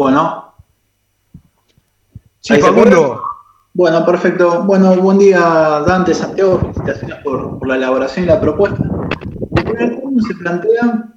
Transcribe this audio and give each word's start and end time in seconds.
Bueno. 0.00 0.54
Sí, 2.40 2.56
Facundo. 2.56 3.22
Bueno, 3.74 4.06
perfecto. 4.06 4.62
Bueno, 4.64 4.96
buen 4.96 5.18
día, 5.18 5.38
Dante, 5.86 6.14
Santiago. 6.14 6.58
Felicitaciones 6.58 7.18
por, 7.22 7.66
la 7.68 7.76
elaboración 7.76 8.24
y 8.24 8.28
la 8.28 8.40
propuesta. 8.40 8.82
En 8.82 10.22
se 10.22 10.34
plantean 10.36 11.16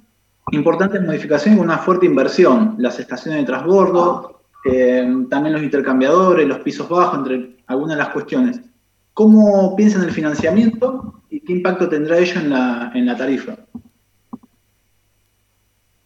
importantes 0.50 1.00
modificaciones 1.00 1.58
con 1.58 1.70
una 1.70 1.78
fuerte 1.78 2.04
inversión. 2.04 2.74
Las 2.76 3.00
estaciones 3.00 3.40
de 3.40 3.46
transbordo, 3.46 4.42
eh, 4.66 5.24
también 5.30 5.54
los 5.54 5.62
intercambiadores, 5.62 6.46
los 6.46 6.58
pisos 6.58 6.86
bajos, 6.86 7.20
entre 7.20 7.56
algunas 7.66 7.96
de 7.96 8.02
las 8.02 8.12
cuestiones. 8.12 8.60
¿Cómo 9.14 9.74
piensan 9.76 10.04
el 10.04 10.10
financiamiento 10.10 11.22
y 11.30 11.40
qué 11.40 11.54
impacto 11.54 11.88
tendrá 11.88 12.18
ello 12.18 12.38
en 12.38 12.50
la, 12.50 12.92
en 12.94 13.06
la 13.06 13.16
tarifa? 13.16 13.56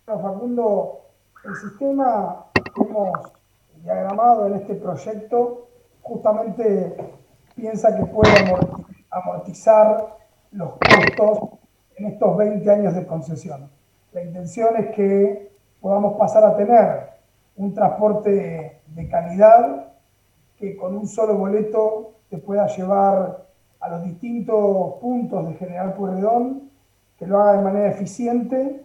Facundo, 0.07 0.99
el 1.45 1.57
sistema 1.57 2.45
hemos 2.77 3.33
diagramado 3.83 4.47
en 4.47 4.55
este 4.55 4.75
proyecto 4.75 5.69
justamente 6.03 6.97
piensa 7.55 7.97
que 7.97 8.05
puede 8.07 8.33
amortizar 9.11 10.17
los 10.53 10.73
costos 10.73 11.59
en 11.97 12.07
estos 12.07 12.37
20 12.37 12.71
años 12.71 12.95
de 12.95 13.07
concesión. 13.07 13.71
La 14.13 14.23
intención 14.23 14.77
es 14.77 14.95
que 14.95 15.53
podamos 15.81 16.17
pasar 16.17 16.45
a 16.45 16.57
tener 16.57 17.11
un 17.57 17.75
transporte 17.75 18.81
de 18.87 19.09
calidad 19.09 19.93
que 20.57 20.77
con 20.77 20.97
un 20.97 21.07
solo 21.07 21.35
boleto 21.35 22.15
te 22.31 22.39
pueda 22.39 22.67
llevar 22.67 23.47
a 23.81 23.89
los 23.89 24.05
distintos 24.05 24.95
puntos 25.01 25.49
de 25.49 25.55
General 25.55 25.95
Pueyrredón, 25.95 26.71
que 27.19 27.27
lo 27.27 27.39
haga 27.41 27.59
de 27.59 27.63
manera 27.63 27.89
eficiente 27.89 28.85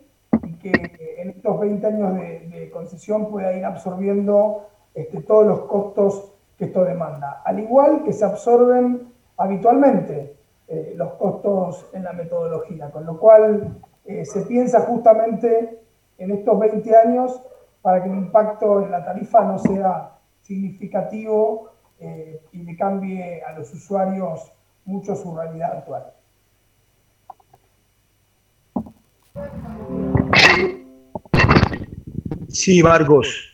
que 0.63 1.15
en 1.19 1.29
estos 1.29 1.59
20 1.59 1.85
años 1.85 2.15
de, 2.15 2.69
concesión 2.71 3.29
pueda 3.29 3.53
ir 3.53 3.65
absorbiendo 3.65 4.67
este, 4.95 5.21
todos 5.21 5.45
los 5.45 5.59
costos 5.61 6.33
que 6.57 6.65
esto 6.65 6.83
demanda. 6.83 7.41
Al 7.45 7.59
igual 7.59 8.03
que 8.03 8.13
se 8.13 8.25
absorben 8.25 9.13
habitualmente 9.37 10.37
eh, 10.67 10.93
los 10.95 11.13
costos 11.13 11.89
en 11.93 12.03
la 12.03 12.13
metodología, 12.13 12.89
con 12.89 13.05
lo 13.05 13.19
cual 13.19 13.77
eh, 14.05 14.25
se 14.25 14.41
piensa 14.43 14.79
justamente 14.81 15.81
en 16.17 16.31
estos 16.31 16.57
20 16.57 16.95
años 16.95 17.41
para 17.81 18.01
que 18.01 18.09
el 18.09 18.15
impacto 18.15 18.81
en 18.81 18.91
la 18.91 19.03
tarifa 19.03 19.43
no 19.43 19.59
sea 19.59 20.17
significativo 20.41 21.71
eh, 21.99 22.41
y 22.51 22.63
le 22.63 22.75
cambie 22.77 23.43
a 23.43 23.51
los 23.53 23.73
usuarios 23.73 24.51
mucho 24.85 25.15
su 25.15 25.35
realidad 25.35 25.77
actual. 25.77 26.13
Sí, 32.53 32.83
Vargos. 32.83 33.52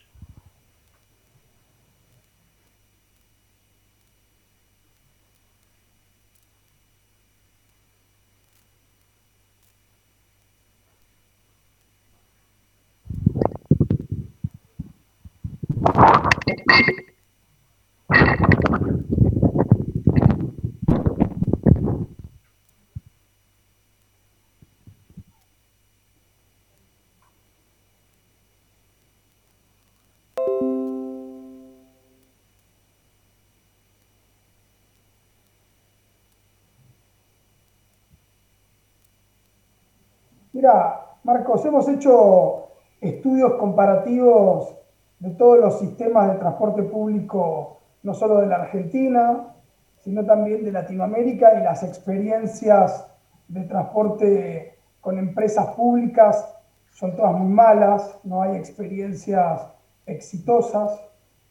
Mira, 40.52 41.18
Marcos, 41.26 41.64
hemos 41.66 41.88
hecho 41.88 42.70
estudios 43.00 43.54
comparativos 43.54 44.76
de 45.20 45.30
todos 45.32 45.60
los 45.60 45.78
sistemas 45.78 46.32
de 46.32 46.40
transporte 46.40 46.82
público, 46.82 47.82
no 48.02 48.16
solo 48.16 48.40
de 48.40 48.48
la 48.48 48.56
Argentina, 48.56 49.54
sino 50.00 50.26
también 50.26 50.64
de 50.64 50.72
Latinoamérica 50.72 51.54
y 51.54 51.64
las 51.64 51.84
experiencias 51.84 53.06
de 53.48 53.62
transporte 53.66 54.80
con 55.02 55.20
empresas 55.20 55.68
públicas 55.76 56.52
son 56.90 57.16
todas 57.16 57.34
muy 57.34 57.54
malas, 57.54 58.18
no 58.24 58.42
hay 58.42 58.56
experiencias 58.56 59.68
exitosas. 60.08 61.00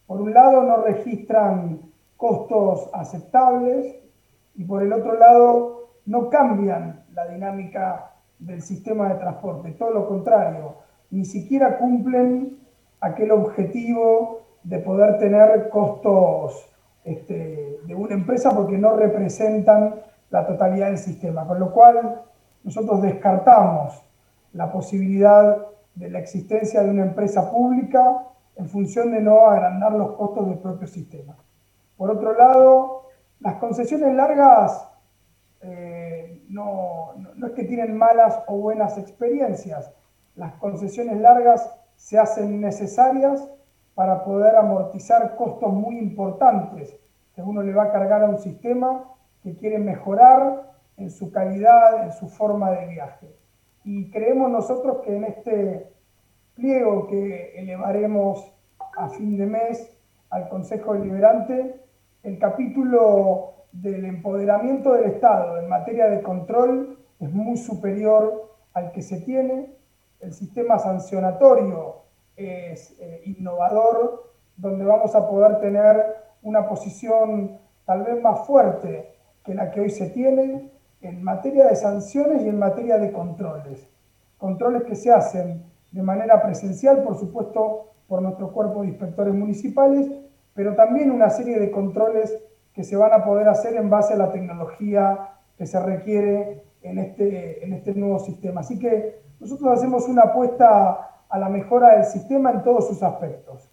Por 0.09 0.21
un 0.21 0.35
lado, 0.35 0.65
no 0.65 0.79
registran 0.79 1.83
costos 2.17 2.91
aceptables 2.93 3.95
y 4.57 4.65
por 4.65 4.83
el 4.83 4.93
otro 4.93 5.17
lado, 5.17 5.91
no 6.05 6.29
cambian 6.31 7.05
la 7.13 7.29
dinámica 7.29 8.18
del 8.39 8.63
sistema 8.63 9.09
de 9.09 9.17
transporte, 9.17 9.73
todo 9.73 9.91
lo 9.91 10.09
contrario, 10.09 10.77
ni 11.11 11.25
siquiera 11.25 11.79
cumplen 11.79 12.59
aquel 13.01 13.33
objetivo 13.33 14.43
de 14.63 14.79
poder 14.79 15.19
tener 15.19 15.69
costos 15.71 16.69
este, 17.05 17.81
de 17.85 17.95
una 17.95 18.15
empresa 18.15 18.55
porque 18.55 18.77
no 18.77 18.97
representan 18.97 19.97
la 20.31 20.47
totalidad 20.47 20.89
del 20.89 20.99
sistema, 20.99 21.47
con 21.47 21.59
lo 21.59 21.73
cual 21.73 22.23
nosotros 22.65 23.01
descartamos 23.03 24.03
la 24.53 24.71
posibilidad 24.71 25.67
de 25.95 26.11
la 26.11 26.19
existencia 26.19 26.83
de 26.83 26.91
una 26.91 27.03
empresa 27.03 27.51
pública 27.51 28.25
en 28.57 28.69
función 28.69 29.11
de 29.13 29.21
no 29.21 29.47
agrandar 29.47 29.93
los 29.93 30.13
costos 30.13 30.49
del 30.49 30.59
propio 30.59 30.87
sistema. 30.87 31.37
Por 31.97 32.11
otro 32.11 32.37
lado, 32.37 33.07
las 33.41 33.55
concesiones 33.57 34.15
largas 34.15 34.89
eh, 35.61 36.43
no, 36.49 37.15
no, 37.37 37.47
es 37.47 37.53
que 37.53 37.65
tienen 37.65 37.97
malas 37.97 38.41
o 38.47 38.57
buenas 38.57 38.97
experiencias. 38.99 39.93
Las 40.37 40.55
concesiones 40.55 41.21
largas 41.21 41.75
se 41.97 42.19
hacen 42.19 42.61
necesarias 42.61 43.49
para 43.95 44.25
poder 44.25 44.55
amortizar 44.57 45.35
costos 45.37 45.73
muy 45.73 45.99
importantes 45.99 46.97
que 47.35 47.43
uno 47.43 47.63
le 47.63 47.73
va 47.73 47.85
a 47.85 47.93
cargar 47.93 48.23
a 48.23 48.29
un 48.29 48.39
sistema 48.39 49.05
que 49.43 49.57
quiere 49.57 49.79
mejorar 49.79 50.73
en 50.97 51.11
su 51.11 51.31
calidad, 51.31 52.05
en 52.05 52.13
su 52.13 52.29
forma 52.29 52.71
de 52.71 52.87
viaje. 52.87 53.35
Y 53.85 54.11
creemos 54.11 54.51
nosotros 54.51 54.99
que 55.05 55.17
en 55.17 55.25
este 55.25 55.93
pliego 56.55 57.07
que 57.07 57.59
elevaremos 57.59 58.53
a 58.97 59.09
fin 59.09 59.37
de 59.37 59.47
mes 59.47 59.97
al 60.31 60.49
Consejo 60.49 60.95
Deliberante, 60.95 61.81
el 62.23 62.39
capítulo 62.39 63.58
del 63.73 64.05
empoderamiento 64.05 64.95
del 64.95 65.05
Estado 65.05 65.59
en 65.59 65.69
materia 65.69 66.09
de 66.09 66.23
control 66.23 66.99
es 67.21 67.31
muy 67.33 67.57
superior 67.57 68.55
al 68.75 68.93
que 68.93 69.03
se 69.03 69.21
tiene. 69.21 69.75
El 70.21 70.33
sistema 70.33 70.79
sancionatorio 70.79 71.97
es 72.37 72.97
eh, 73.01 73.23
innovador, 73.27 74.33
donde 74.57 74.85
vamos 74.85 75.15
a 75.15 75.29
poder 75.29 75.61
tener 75.61 76.17
una 76.43 76.69
posición 76.69 77.59
tal 77.85 78.03
vez 78.03 78.21
más 78.21 78.47
fuerte 78.47 79.15
que 79.45 79.55
la 79.55 79.71
que 79.71 79.81
hoy 79.81 79.91
se 79.91 80.11
tiene 80.11 80.71
en 81.01 81.23
materia 81.23 81.67
de 81.67 81.77
sanciones 81.77 82.43
y 82.43 82.49
en 82.49 82.59
materia 82.59 82.99
de 82.99 83.13
controles. 83.13 83.89
Controles 84.37 84.85
que 84.85 84.95
se 84.95 85.13
hacen 85.13 85.65
de 85.93 86.03
manera 86.03 86.43
presencial, 86.43 87.03
por 87.03 87.17
supuesto, 87.17 87.93
por 88.09 88.23
nuestro 88.23 88.53
cuerpo 88.53 88.83
de 88.83 88.89
inspectores 88.89 89.35
municipales, 89.35 90.11
pero 90.55 90.75
también 90.75 91.11
una 91.11 91.31
serie 91.31 91.59
de 91.59 91.71
controles 91.71 92.37
que 92.79 92.85
se 92.85 92.95
van 92.95 93.13
a 93.13 93.25
poder 93.25 93.49
hacer 93.49 93.75
en 93.75 93.91
base 93.91 94.15
a 94.15 94.17
la 94.17 94.31
tecnología 94.31 95.31
que 95.57 95.67
se 95.67 95.81
requiere 95.81 96.63
en 96.83 96.99
este, 97.01 97.65
en 97.65 97.73
este 97.73 97.93
nuevo 97.93 98.21
sistema. 98.21 98.61
Así 98.61 98.79
que 98.79 99.21
nosotros 99.41 99.73
hacemos 99.73 100.07
una 100.07 100.23
apuesta 100.23 101.25
a 101.29 101.39
la 101.41 101.49
mejora 101.49 101.97
del 101.97 102.05
sistema 102.05 102.53
en 102.53 102.63
todos 102.63 102.87
sus 102.87 103.03
aspectos. 103.03 103.69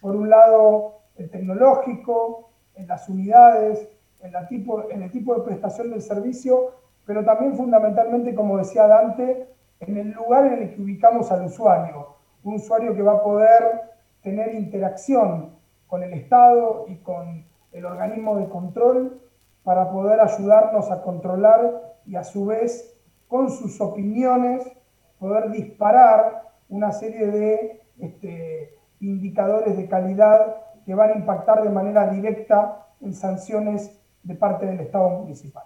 Por 0.00 0.16
un 0.16 0.30
lado, 0.30 1.00
el 1.16 1.28
tecnológico, 1.28 2.48
en 2.76 2.86
las 2.86 3.06
unidades, 3.10 3.90
en, 4.22 4.32
la 4.32 4.48
tipo, 4.48 4.90
en 4.90 5.02
el 5.02 5.10
tipo 5.10 5.34
de 5.34 5.42
prestación 5.42 5.90
del 5.90 6.00
servicio, 6.00 6.76
pero 7.04 7.26
también 7.26 7.58
fundamentalmente, 7.58 8.34
como 8.34 8.56
decía 8.56 8.86
Dante, 8.86 9.50
en 9.80 9.98
el 9.98 10.12
lugar 10.12 10.46
en 10.46 10.62
el 10.62 10.74
que 10.74 10.80
ubicamos 10.80 11.30
al 11.30 11.44
usuario. 11.44 12.16
Un 12.42 12.54
usuario 12.54 12.94
que 12.94 13.02
va 13.02 13.16
a 13.16 13.22
poder 13.22 13.82
tener 14.22 14.54
interacción 14.54 15.50
con 15.86 16.02
el 16.02 16.14
Estado 16.14 16.86
y 16.88 16.96
con 16.96 17.44
el 17.72 17.84
organismo 17.84 18.36
de 18.36 18.48
control 18.48 19.20
para 19.64 19.90
poder 19.90 20.20
ayudarnos 20.20 20.90
a 20.90 21.02
controlar 21.02 21.96
y 22.06 22.16
a 22.16 22.24
su 22.24 22.46
vez 22.46 22.96
con 23.28 23.50
sus 23.50 23.80
opiniones 23.80 24.70
poder 25.18 25.50
disparar 25.50 26.42
una 26.68 26.92
serie 26.92 27.26
de 27.26 27.82
este, 27.98 28.78
indicadores 29.00 29.76
de 29.76 29.88
calidad 29.88 30.56
que 30.84 30.94
van 30.94 31.10
a 31.10 31.16
impactar 31.16 31.62
de 31.62 31.70
manera 31.70 32.08
directa 32.08 32.86
en 33.00 33.12
sanciones 33.12 34.00
de 34.22 34.34
parte 34.34 34.66
del 34.66 34.80
Estado 34.80 35.08
municipal. 35.10 35.64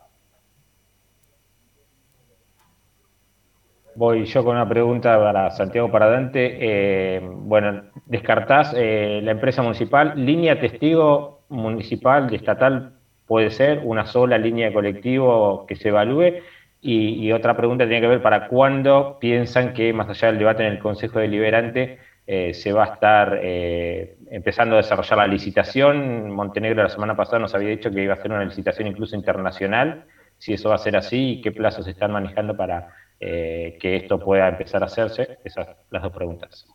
voy 4.01 4.25
yo 4.25 4.43
con 4.43 4.57
una 4.57 4.67
pregunta 4.67 5.19
para 5.19 5.51
Santiago 5.51 5.91
para 5.91 6.09
Dante. 6.09 6.57
Eh, 6.59 7.21
bueno, 7.23 7.83
descartás 8.07 8.75
eh, 8.75 9.21
la 9.23 9.33
empresa 9.33 9.63
municipal, 9.63 10.15
línea 10.17 10.59
testigo 10.59 11.40
municipal, 11.51 12.29
de 12.31 12.37
estatal, 12.37 12.95
puede 13.27 13.51
ser 13.51 13.83
una 13.85 14.07
sola 14.07 14.39
línea 14.39 14.69
de 14.69 14.73
colectivo 14.73 15.67
que 15.67 15.77
se 15.77 15.89
evalúe. 15.89 16.43
Y, 16.83 17.31
otra 17.33 17.57
pregunta 17.57 17.85
tiene 17.85 18.01
que 18.01 18.09
ver 18.09 18.23
para 18.23 18.49
cuándo 18.49 19.19
piensan 19.21 19.75
que, 19.75 19.93
más 19.93 20.09
allá 20.09 20.29
del 20.29 20.39
debate 20.39 20.67
en 20.67 20.73
el 20.73 20.79
Consejo 20.79 21.19
Deliberante, 21.19 21.99
eh, 22.27 22.55
se 22.55 22.73
va 22.73 22.85
a 22.85 22.95
estar 22.95 23.39
empezando 23.43 24.77
a 24.77 24.79
desarrollar 24.79 25.19
la 25.19 25.27
licitación. 25.27 26.31
Montenegro 26.31 26.83
la 26.83 26.89
semana 26.89 27.15
pasada 27.17 27.41
nos 27.41 27.55
había 27.55 27.69
dicho 27.69 27.91
que 27.91 28.03
iba 28.03 28.15
a 28.15 28.17
hacer 28.17 28.31
una 28.33 28.45
licitación 28.45 28.89
incluso 28.89 29.15
internacional 29.15 30.07
si 30.41 30.55
eso 30.55 30.71
va 30.71 30.77
a 30.77 30.79
ser 30.79 30.97
así 30.97 31.33
y 31.33 31.41
qué 31.43 31.53
plazos 31.53 31.85
se 31.85 31.91
están 31.93 32.13
manejando 32.13 32.57
para 32.57 32.89
eh, 33.21 33.77
que 33.79 33.97
esto 33.97 34.19
pueda 34.19 34.49
empezar 34.49 34.83
a 34.83 34.87
hacerse. 34.87 35.39
Esas 35.45 35.69
las 35.91 36.03
dos 36.03 36.13
preguntas. 36.13 36.67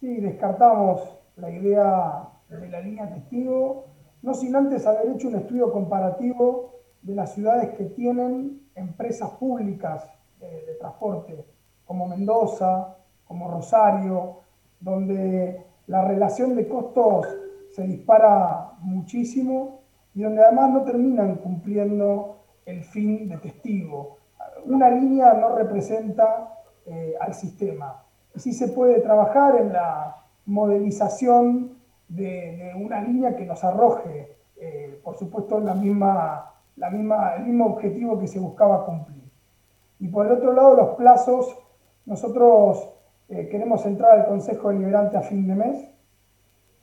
Sí, 0.00 0.20
descartamos 0.20 1.18
la 1.36 1.50
idea 1.50 2.22
de 2.48 2.68
la 2.68 2.80
línea 2.80 3.08
testigo, 3.08 3.86
no 4.22 4.34
sin 4.34 4.54
antes 4.54 4.86
haber 4.86 5.10
hecho 5.10 5.28
un 5.28 5.36
estudio 5.36 5.72
comparativo 5.72 6.74
de 7.02 7.14
las 7.14 7.34
ciudades 7.34 7.70
que 7.70 7.84
tienen 7.84 8.62
empresas 8.74 9.30
públicas 9.30 10.04
de 10.40 10.76
transporte, 10.78 11.44
como 11.84 12.06
Mendoza, 12.06 12.96
como 13.26 13.50
Rosario, 13.50 14.40
donde 14.80 15.64
la 15.86 16.04
relación 16.04 16.54
de 16.56 16.68
costos 16.68 17.26
se 17.72 17.82
dispara 17.84 18.72
muchísimo 18.80 19.80
y 20.14 20.22
donde 20.22 20.42
además 20.42 20.70
no 20.70 20.82
terminan 20.82 21.36
cumpliendo 21.36 22.38
el 22.64 22.82
fin 22.84 23.28
de 23.28 23.36
testigo. 23.38 24.18
Una 24.64 24.90
línea 24.90 25.34
no 25.34 25.54
representa 25.54 26.56
eh, 26.86 27.14
al 27.20 27.34
sistema. 27.34 28.02
Sí 28.34 28.52
se 28.52 28.68
puede 28.68 29.00
trabajar 29.00 29.56
en 29.56 29.72
la 29.72 30.16
modelización 30.46 31.75
de, 32.08 32.72
una 32.76 33.00
línea 33.00 33.36
que 33.36 33.44
nos 33.44 33.62
arroje, 33.64 34.36
eh, 34.56 35.00
por 35.02 35.16
supuesto, 35.16 35.60
la 35.60 35.74
misma, 35.74 36.54
la 36.76 36.90
misma, 36.90 37.34
el 37.36 37.44
mismo 37.44 37.66
objetivo 37.66 38.18
que 38.18 38.28
se 38.28 38.38
buscaba 38.38 38.84
cumplir. 38.84 39.22
Y 39.98 40.08
por 40.08 40.26
el 40.26 40.32
otro 40.32 40.52
lado, 40.52 40.76
los 40.76 40.88
plazos, 40.96 41.56
nosotros 42.04 42.90
eh, 43.28 43.48
queremos 43.48 43.84
entrar 43.86 44.18
al 44.18 44.26
Consejo 44.26 44.68
Deliberante 44.68 45.16
a 45.16 45.22
fin 45.22 45.46
de 45.48 45.54
mes. 45.54 45.88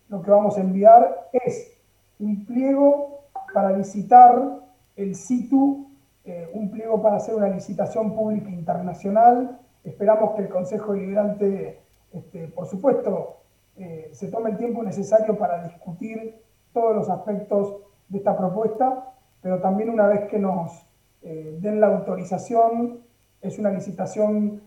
Lo 0.09 0.21
que 0.21 0.31
vamos 0.31 0.57
a 0.57 0.61
enviar 0.61 1.29
es 1.31 1.77
un 2.19 2.45
pliego 2.45 3.21
para 3.53 3.71
licitar 3.77 4.59
el 4.95 5.15
SITU, 5.15 5.87
eh, 6.25 6.49
un 6.53 6.71
pliego 6.71 7.01
para 7.01 7.17
hacer 7.17 7.35
una 7.35 7.49
licitación 7.49 8.15
pública 8.15 8.49
internacional. 8.49 9.59
Esperamos 9.83 10.35
que 10.35 10.43
el 10.43 10.49
Consejo 10.49 10.93
Deliberante, 10.93 11.81
este, 12.11 12.47
por 12.47 12.65
supuesto, 12.67 13.42
eh, 13.77 14.09
se 14.13 14.27
tome 14.27 14.51
el 14.51 14.57
tiempo 14.57 14.83
necesario 14.83 15.37
para 15.37 15.63
discutir 15.63 16.41
todos 16.73 16.95
los 16.95 17.09
aspectos 17.09 17.77
de 18.09 18.17
esta 18.17 18.37
propuesta, 18.37 19.13
pero 19.41 19.59
también 19.59 19.89
una 19.89 20.07
vez 20.07 20.27
que 20.29 20.39
nos 20.39 20.85
eh, 21.21 21.57
den 21.59 21.79
la 21.79 21.87
autorización, 21.87 22.99
es 23.41 23.59
una 23.59 23.71
licitación 23.71 24.61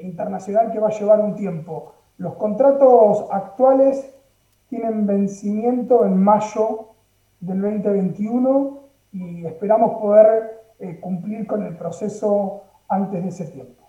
internacional 0.00 0.72
que 0.72 0.80
va 0.80 0.88
a 0.88 0.90
llevar 0.90 1.20
un 1.20 1.36
tiempo. 1.36 1.94
Los 2.18 2.34
contratos 2.34 3.24
actuales 3.30 4.12
tienen 4.68 5.06
vencimiento 5.06 6.04
en 6.04 6.16
mayo 6.20 6.90
del 7.40 7.60
2021 7.60 8.80
y 9.12 9.46
esperamos 9.46 10.00
poder 10.00 10.60
eh, 10.78 10.98
cumplir 11.00 11.46
con 11.46 11.62
el 11.64 11.76
proceso 11.76 12.62
antes 12.88 13.22
de 13.22 13.28
ese 13.28 13.44
tiempo. 13.46 13.80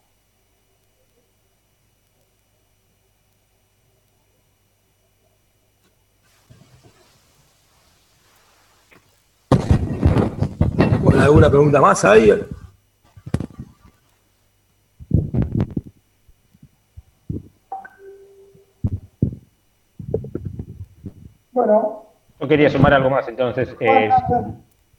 ¿Alguna 11.19 11.40
pregunta 11.51 11.81
más 11.81 12.03
ahí? 12.06 12.31
Bueno. 21.51 22.06
Yo 22.39 22.48
quería 22.48 22.69
sumar 22.69 22.94
algo 22.94 23.09
más, 23.09 23.27
entonces. 23.27 23.75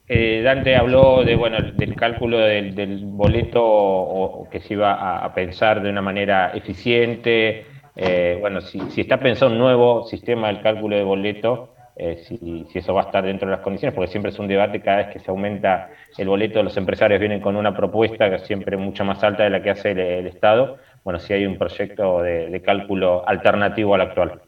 Eh, 0.09 0.43
Dante 0.45 0.77
habló 0.77 1.25
de, 1.25 1.37
bueno, 1.37 1.57
del 1.75 1.97
cálculo 1.97 2.39
del, 2.39 3.01
boleto 3.05 3.63
o, 3.65 4.49
que 4.51 4.61
se 4.61 4.75
iba 4.75 5.25
a, 5.25 5.35
pensar 5.35 5.83
de 5.83 5.89
una 5.89 6.03
manera 6.03 6.53
eficiente. 6.55 7.67
Eh, 7.97 8.37
bueno, 8.41 8.61
si, 8.61 8.79
está 9.01 9.19
pensado 9.19 9.51
un 9.51 9.59
nuevo 9.59 10.05
sistema 10.05 10.49
del 10.49 10.61
cálculo 10.61 10.97
de 10.97 11.05
boleto, 11.05 11.72
eh, 11.97 12.23
si, 12.27 12.67
eso 12.75 12.95
va 12.95 13.03
a 13.03 13.05
estar 13.07 13.25
dentro 13.25 13.49
de 13.49 13.57
las 13.57 13.63
condiciones, 13.63 13.95
porque 13.95 14.11
siempre 14.11 14.31
es 14.31 14.39
un 14.39 14.49
debate 14.49 14.81
cada 14.81 14.99
vez 14.99 15.09
que 15.09 15.19
se 15.19 15.31
aumenta 15.31 15.91
el 16.17 16.29
boleto, 16.29 16.63
los 16.63 16.77
empresarios 16.77 17.21
vienen 17.21 17.41
con 17.41 17.57
una 17.57 17.77
propuesta 17.77 18.31
que 18.31 18.39
siempre 18.41 18.77
mucho 18.77 19.05
más 19.05 19.23
alta 19.23 19.45
de 19.45 19.51
la 19.51 19.63
que 19.63 19.71
hace 19.71 19.91
el, 19.93 20.27
Estado. 20.27 20.79
Bueno, 21.05 21.19
si 21.19 21.33
hay 21.33 21.47
un 21.47 21.59
proyecto 21.59 22.23
de, 22.23 22.49
de 22.49 22.63
cálculo 22.63 23.29
alternativo 23.29 23.95
al 23.95 24.03
actual. 24.03 24.41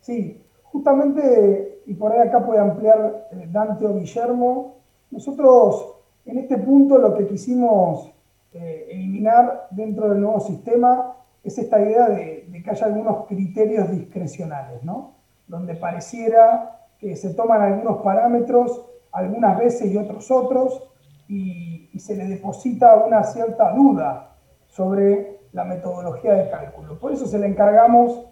Sí, 0.00 0.40
Justamente, 0.72 1.82
y 1.86 1.94
por 1.94 2.12
ahí 2.12 2.20
acá 2.20 2.44
puede 2.44 2.60
ampliar 2.60 3.28
eh, 3.32 3.48
Dante 3.50 3.86
o 3.86 3.94
Guillermo, 3.94 4.76
nosotros 5.10 5.96
en 6.24 6.38
este 6.38 6.58
punto 6.58 6.98
lo 6.98 7.16
que 7.16 7.26
quisimos 7.26 8.12
eh, 8.52 8.86
eliminar 8.90 9.66
dentro 9.70 10.08
del 10.08 10.20
nuevo 10.20 10.38
sistema 10.40 11.16
es 11.42 11.58
esta 11.58 11.80
idea 11.80 12.08
de, 12.08 12.62
que 12.62 12.70
haya 12.70 12.86
algunos 12.86 13.26
criterios 13.26 13.90
discrecionales, 13.90 14.84
¿no? 14.84 15.14
Donde 15.50 15.74
pareciera 15.74 16.86
que 16.98 17.16
se 17.16 17.34
toman 17.34 17.60
algunos 17.60 18.02
parámetros 18.02 18.86
algunas 19.12 19.58
veces 19.58 19.90
y 19.90 19.96
otros 19.96 20.30
otros, 20.30 20.82
y, 21.28 21.88
se 21.98 22.16
le 22.16 22.24
deposita 22.24 22.94
una 22.94 23.22
cierta 23.24 23.72
duda 23.72 24.36
sobre 24.68 25.40
la 25.52 25.64
metodología 25.64 26.32
de 26.32 26.48
cálculo. 26.48 26.98
Por 26.98 27.12
eso 27.12 27.26
se 27.26 27.38
le 27.38 27.46
encargamos 27.46 28.22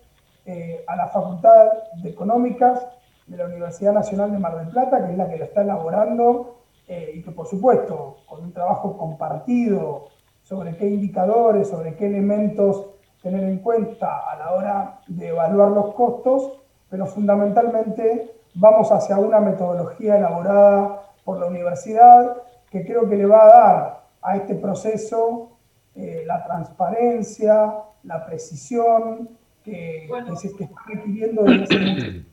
eh, 0.47 0.83
a 0.87 0.97
la 0.97 1.09
Facultad 1.09 1.67
de 2.03 2.09
Económicas 2.09 2.87
de 3.27 3.37
la 3.37 3.45
Universidad 3.45 3.93
Nacional 3.93 4.33
de 4.33 4.39
Mar 4.39 4.57
del 4.57 4.69
Plata, 4.69 5.05
que 5.05 5.13
es 5.13 5.19
la 5.19 5.29
que 5.29 5.37
lo 5.37 5.45
está 5.45 5.61
elaborando, 5.61 6.61
eh, 6.87 7.13
y 7.17 7.23
que 7.23 7.31
por 7.31 7.47
supuesto, 7.47 8.21
con 8.27 8.43
un 8.43 8.53
trabajo 8.55 8.97
compartido 8.97 10.07
sobre 10.43 10.75
qué 10.79 10.89
indicadores, 10.89 11.69
sobre 11.69 11.95
qué 11.95 12.07
elementos 12.07 12.87
tener 13.23 13.45
en 13.45 13.59
cuenta 13.59 14.31
a 14.31 14.39
la 14.39 14.53
hora 14.53 15.01
de 15.09 15.29
evaluar 15.29 15.73
los 15.73 15.93
costos, 15.95 16.55
pero 16.91 17.07
fundamentalmente 17.07 18.35
vamos 18.55 18.91
hacia 18.91 19.17
una 19.19 19.41
metodología 19.41 20.17
elaborada 20.17 21.03
por 21.25 21.39
la 21.39 21.47
universidad 21.47 22.43
que 22.71 22.85
creo 22.85 23.09
que 23.09 23.17
le 23.17 23.27
va 23.27 23.45
a 23.45 23.49
dar 23.49 24.01
a 24.23 24.37
este 24.37 24.55
proceso 24.55 25.59
eh, 25.95 26.23
la 26.27 26.45
transparencia, 26.45 27.75
la 28.05 28.25
precisión, 28.27 29.31
que, 29.65 30.09
se 30.37 30.49
está 30.49 30.69
requiriendo 30.87 31.43
desde 31.43 32.25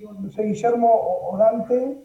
No 0.00 0.30
sé, 0.30 0.42
Guillermo 0.42 0.90
o, 1.30 1.36
Dante. 1.38 1.98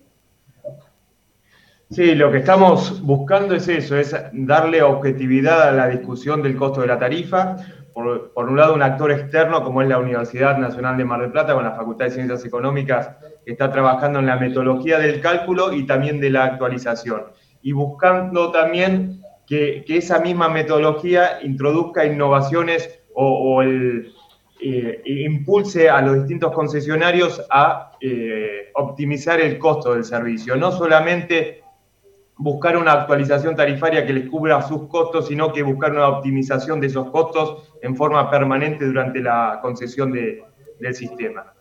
Sí, 1.90 2.16
lo 2.16 2.32
que 2.32 2.38
estamos 2.38 3.02
buscando 3.02 3.56
es 3.56 3.68
eso, 3.68 3.98
es 3.98 4.16
darle 4.32 4.82
objetividad 4.82 5.70
a 5.70 5.72
la 5.72 5.88
discusión 5.90 6.42
del 6.42 6.56
costo 6.56 6.82
de 6.82 6.88
la 6.88 7.00
tarifa. 7.00 7.58
Por, 7.94 8.50
un 8.50 8.58
lado, 8.58 8.74
un 8.74 8.82
actor 8.82 9.12
externo 9.12 9.64
como 9.64 9.82
es 9.82 9.88
la 9.88 10.00
Universidad 10.00 10.58
Nacional 10.58 10.98
de 10.98 11.06
Mar 11.06 11.22
del 11.22 11.32
Plata, 11.32 11.54
con 11.54 11.64
la 11.64 11.72
Facultad 11.72 12.06
de 12.06 12.12
Ciencias 12.12 12.46
Económicas, 12.46 13.12
que 13.46 13.52
está 13.52 13.72
trabajando 13.72 14.20
en 14.20 14.28
la 14.28 14.38
metodología 14.38 14.98
del 15.00 15.20
cálculo 15.22 15.74
y 15.74 15.86
también 15.86 16.20
de 16.20 16.30
la 16.30 16.46
actualización. 16.46 17.26
Y 17.62 17.74
buscando 17.74 18.52
también 18.52 19.22
que, 19.46 19.84
esa 19.88 20.20
misma 20.20 20.50
metodología 20.50 21.40
introduzca 21.44 22.06
innovaciones 22.06 23.02
o, 23.14 23.62
el, 23.62 24.14
eh, 24.62 25.02
impulse 25.06 25.90
a 25.90 26.02
los 26.02 26.16
distintos 26.16 26.54
concesionarios 26.54 27.46
a 27.50 27.92
eh, 28.00 28.72
optimizar 28.76 29.42
el 29.42 29.58
costo 29.58 29.94
del 29.94 30.06
servicio. 30.06 30.56
No 30.56 30.72
solamente 30.72 31.61
buscar 32.42 32.76
una 32.76 32.94
actualización 32.94 33.56
tarifaria 33.56 34.06
que 34.06 34.14
les 34.14 34.30
cubra 34.30 34.62
sus 34.64 34.88
costos, 34.88 35.28
sino 35.28 35.54
que 35.54 35.62
buscar 35.62 35.92
una 35.92 36.08
optimización 36.08 36.80
de 36.80 36.88
esos 36.88 37.10
costos 37.12 37.72
en 37.82 37.96
forma 37.96 38.30
permanente 38.32 38.86
durante 38.86 39.20
la 39.20 39.60
concesión 39.62 40.12
del 40.12 40.96
sistema. 40.96 41.54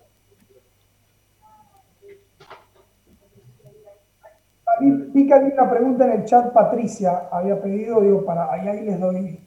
Vi 4.80 5.26
que 5.26 5.34
había 5.34 5.52
una 5.52 5.70
pregunta 5.70 6.06
en 6.06 6.20
el 6.20 6.25
chat, 6.25 6.52
Patricia 6.54 7.28
había 7.30 7.60
pedido, 7.60 8.00
digo, 8.00 8.25
para 8.25 8.50
ahí 8.50 8.87
les 8.87 8.99
doy 8.99 9.38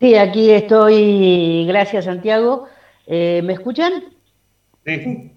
Sí, 0.00 0.16
aquí 0.16 0.50
estoy. 0.50 1.64
Gracias, 1.66 2.04
Santiago. 2.04 2.66
Eh, 3.06 3.40
¿Me 3.44 3.52
escuchan? 3.52 3.92
Sí. 4.84 5.31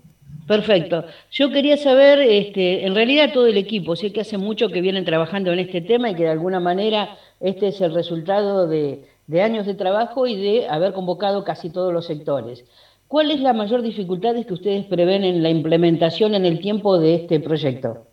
Perfecto. 0.48 1.06
Yo 1.32 1.50
quería 1.50 1.76
saber, 1.78 2.20
este, 2.20 2.86
en 2.86 2.94
realidad 2.94 3.32
todo 3.34 3.48
el 3.48 3.58
equipo, 3.58 3.96
sé 3.96 4.14
que 4.14 4.22
hace 4.22 4.38
mucho 4.38 4.70
que 4.70 4.82
vienen 4.82 5.06
trabajando 5.06 5.52
en 5.52 5.60
este 5.60 5.82
tema 5.82 6.10
y 6.10 6.16
que 6.16 6.24
de 6.24 6.30
alguna 6.30 6.60
manera 6.60 7.18
este 7.40 7.68
es 7.68 7.82
el 7.82 7.94
resultado 7.94 8.68
de, 8.68 9.06
de 9.28 9.42
años 9.42 9.66
de 9.66 9.74
trabajo 9.74 10.28
y 10.28 10.36
de 10.40 10.68
haber 10.68 10.94
convocado 10.94 11.44
casi 11.44 11.72
todos 11.72 11.92
los 11.92 12.06
sectores. 12.06 12.64
¿Cuál 13.08 13.32
es 13.32 13.40
la 13.40 13.54
mayor 13.54 13.82
dificultad 13.82 14.36
que 14.46 14.54
ustedes 14.54 14.86
prevén 14.86 15.24
en 15.24 15.42
la 15.42 15.50
implementación 15.50 16.36
en 16.36 16.46
el 16.46 16.60
tiempo 16.60 17.00
de 17.00 17.16
este 17.16 17.40
proyecto? 17.40 18.06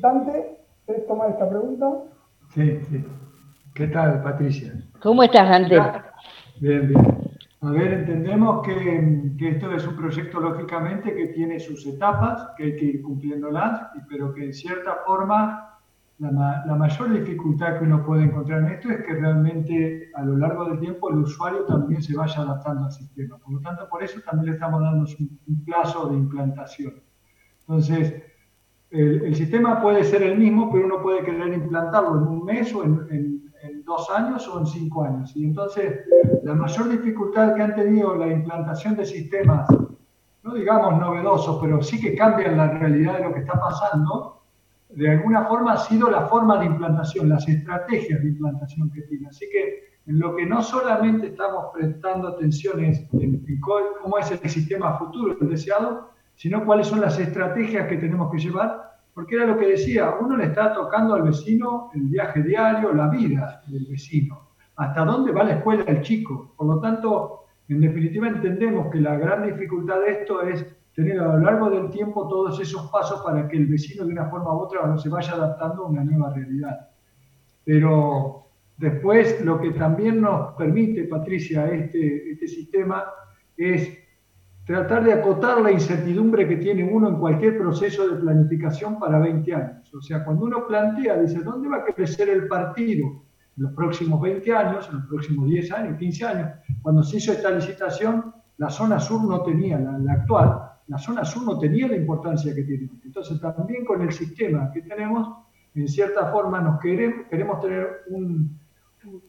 Dante, 0.00 0.58
¿querés 0.86 1.06
tomar 1.06 1.30
esta 1.30 1.48
pregunta? 1.48 1.86
Sí, 2.54 2.78
sí. 2.90 3.04
¿Qué 3.74 3.86
tal, 3.88 4.22
Patricia? 4.22 4.72
¿Cómo 5.00 5.22
estás, 5.22 5.48
Dante? 5.48 5.80
Bien, 6.60 6.88
bien. 6.88 7.13
A 7.64 7.70
ver, 7.70 7.94
entendemos 7.94 8.62
que, 8.66 9.32
que, 9.38 9.48
esto 9.48 9.72
es 9.72 9.86
un 9.86 9.96
proyecto, 9.96 10.38
lógicamente, 10.38 11.14
que 11.14 11.28
tiene 11.28 11.58
sus 11.58 11.86
etapas, 11.86 12.48
que 12.58 12.64
hay 12.64 12.76
que 12.76 12.84
ir 12.84 13.02
cumpliéndolas, 13.02 13.88
pero 14.06 14.34
que 14.34 14.44
en 14.44 14.52
cierta 14.52 14.96
forma 15.06 15.78
la, 16.18 16.62
la, 16.66 16.76
mayor 16.76 17.12
dificultad 17.12 17.78
que 17.78 17.84
uno 17.84 18.04
puede 18.04 18.24
encontrar 18.24 18.60
en 18.60 18.68
esto 18.68 18.90
es 18.90 19.02
que 19.04 19.14
realmente 19.14 20.10
a 20.14 20.22
lo 20.24 20.36
largo 20.36 20.66
del 20.66 20.78
tiempo 20.78 21.10
el 21.10 21.20
usuario 21.20 21.64
también 21.64 22.02
se 22.02 22.14
vaya 22.14 22.42
adaptando 22.42 22.84
al 22.84 22.92
sistema. 22.92 23.38
Por 23.38 23.54
lo 23.54 23.60
tanto, 23.60 23.88
por 23.88 24.02
eso 24.02 24.20
también 24.20 24.46
le 24.46 24.52
estamos 24.52 24.82
dando 24.82 25.06
un, 25.18 25.64
plazo 25.64 26.08
de 26.08 26.16
implantación. 26.16 27.02
Entonces, 27.60 28.22
el, 28.90 29.24
el, 29.24 29.34
sistema 29.34 29.80
puede 29.80 30.04
ser 30.04 30.22
el 30.22 30.38
mismo, 30.38 30.70
pero 30.70 30.84
uno 30.84 31.00
puede 31.00 31.24
querer 31.24 31.54
implantarlo 31.54 32.18
en 32.18 32.28
un 32.28 32.44
mes 32.44 32.74
o 32.74 32.84
en, 32.84 33.06
en, 33.10 33.33
dos 33.84 34.08
años 34.10 34.48
o 34.48 34.58
en 34.60 34.66
cinco 34.66 35.04
años. 35.04 35.36
Y 35.36 35.44
entonces, 35.44 36.00
la 36.42 36.54
mayor 36.54 36.88
dificultad 36.88 37.54
que 37.54 37.62
han 37.62 37.74
tenido 37.74 38.14
la 38.16 38.28
implantación 38.28 38.96
de 38.96 39.04
sistemas, 39.04 39.68
no 40.42 40.54
digamos 40.54 40.98
novedosos, 40.98 41.58
pero 41.60 41.82
sí 41.82 42.00
que 42.00 42.14
cambian 42.14 42.56
la 42.56 42.68
realidad 42.68 43.18
de 43.18 43.24
lo 43.24 43.34
que 43.34 43.40
está 43.40 43.58
pasando, 43.58 44.42
de 44.90 45.10
alguna 45.10 45.44
forma 45.46 45.72
ha 45.72 45.78
sido 45.78 46.10
la 46.10 46.26
forma 46.26 46.58
de 46.58 46.66
implantación, 46.66 47.28
las 47.28 47.48
estrategias 47.48 48.22
de 48.22 48.28
implantación 48.28 48.90
que 48.90 49.02
tiene. 49.02 49.28
Así 49.28 49.46
que 49.50 49.94
en 50.06 50.18
lo 50.18 50.36
que 50.36 50.46
no 50.46 50.62
solamente 50.62 51.28
estamos 51.28 51.66
prestando 51.72 52.28
atención 52.28 52.84
es 52.84 53.06
cómo 54.02 54.18
es 54.18 54.30
el 54.30 54.50
sistema 54.50 54.98
futuro, 54.98 55.36
el 55.40 55.48
deseado, 55.48 56.10
sino 56.36 56.64
cuáles 56.64 56.86
son 56.86 57.00
las 57.00 57.18
estrategias 57.18 57.88
que 57.88 57.96
tenemos 57.96 58.30
que 58.30 58.38
llevar, 58.38 58.93
porque 59.14 59.36
era 59.36 59.46
lo 59.46 59.56
que 59.56 59.68
decía, 59.68 60.16
uno 60.20 60.36
le 60.36 60.46
está 60.46 60.74
tocando 60.74 61.14
al 61.14 61.22
vecino 61.22 61.90
el 61.94 62.02
viaje 62.02 62.42
diario, 62.42 62.92
la 62.92 63.08
vida 63.08 63.62
del 63.68 63.86
vecino, 63.86 64.50
hasta 64.76 65.04
dónde 65.04 65.30
va 65.30 65.44
la 65.44 65.54
escuela 65.54 65.84
el 65.86 66.02
chico. 66.02 66.52
Por 66.56 66.66
lo 66.66 66.80
tanto, 66.80 67.44
en 67.68 67.80
definitiva 67.80 68.28
entendemos 68.28 68.90
que 68.90 69.00
la 69.00 69.16
gran 69.16 69.46
dificultad 69.46 70.00
de 70.00 70.10
esto 70.10 70.42
es 70.42 70.66
tener 70.94 71.20
a 71.20 71.36
lo 71.36 71.38
largo 71.38 71.70
del 71.70 71.90
tiempo 71.90 72.28
todos 72.28 72.58
esos 72.60 72.90
pasos 72.90 73.22
para 73.22 73.48
que 73.48 73.56
el 73.56 73.66
vecino 73.66 74.04
de 74.04 74.12
una 74.12 74.26
forma 74.26 74.52
u 74.52 74.58
otra 74.58 74.98
se 74.98 75.08
vaya 75.08 75.32
adaptando 75.32 75.84
a 75.84 75.88
una 75.88 76.04
nueva 76.04 76.32
realidad. 76.34 76.88
Pero 77.64 78.46
después 78.76 79.44
lo 79.44 79.60
que 79.60 79.70
también 79.70 80.20
nos 80.20 80.54
permite, 80.54 81.04
Patricia, 81.04 81.68
este, 81.68 82.32
este 82.32 82.48
sistema 82.48 83.04
es 83.56 84.03
tratar 84.64 85.04
de 85.04 85.12
acotar 85.12 85.60
la 85.60 85.70
incertidumbre 85.70 86.48
que 86.48 86.56
tiene 86.56 86.84
uno 86.84 87.08
en 87.08 87.16
cualquier 87.16 87.58
proceso 87.58 88.08
de 88.08 88.20
planificación 88.20 88.98
para 88.98 89.18
20 89.18 89.54
años. 89.54 89.94
O 89.94 90.00
sea, 90.00 90.24
cuando 90.24 90.46
uno 90.46 90.66
plantea, 90.66 91.20
dice, 91.20 91.40
¿dónde 91.42 91.68
va 91.68 91.78
a 91.78 91.84
crecer 91.84 92.28
el 92.30 92.48
partido 92.48 93.06
en 93.56 93.62
los 93.62 93.72
próximos 93.72 94.20
20 94.20 94.52
años, 94.54 94.88
en 94.88 94.96
los 94.96 95.06
próximos 95.06 95.48
10 95.48 95.72
años, 95.72 95.98
15 95.98 96.24
años? 96.24 96.50
Cuando 96.82 97.02
se 97.02 97.18
hizo 97.18 97.32
esta 97.32 97.50
licitación, 97.50 98.32
la 98.56 98.70
zona 98.70 98.98
sur 99.00 99.22
no 99.24 99.42
tenía, 99.42 99.78
la, 99.78 100.12
actual, 100.12 100.62
la 100.86 100.98
zona 100.98 101.24
sur 101.24 101.44
no 101.44 101.58
tenía 101.58 101.88
la 101.88 101.96
importancia 101.96 102.54
que 102.54 102.62
tiene. 102.62 102.88
Entonces 103.04 103.40
también 103.40 103.84
con 103.84 104.00
el 104.00 104.12
sistema 104.12 104.70
que 104.72 104.82
tenemos, 104.82 105.28
en 105.74 105.88
cierta 105.88 106.30
forma 106.30 106.60
nos 106.60 106.80
queremos, 106.80 107.26
queremos 107.28 107.60
tener 107.60 108.04
un, 108.08 108.58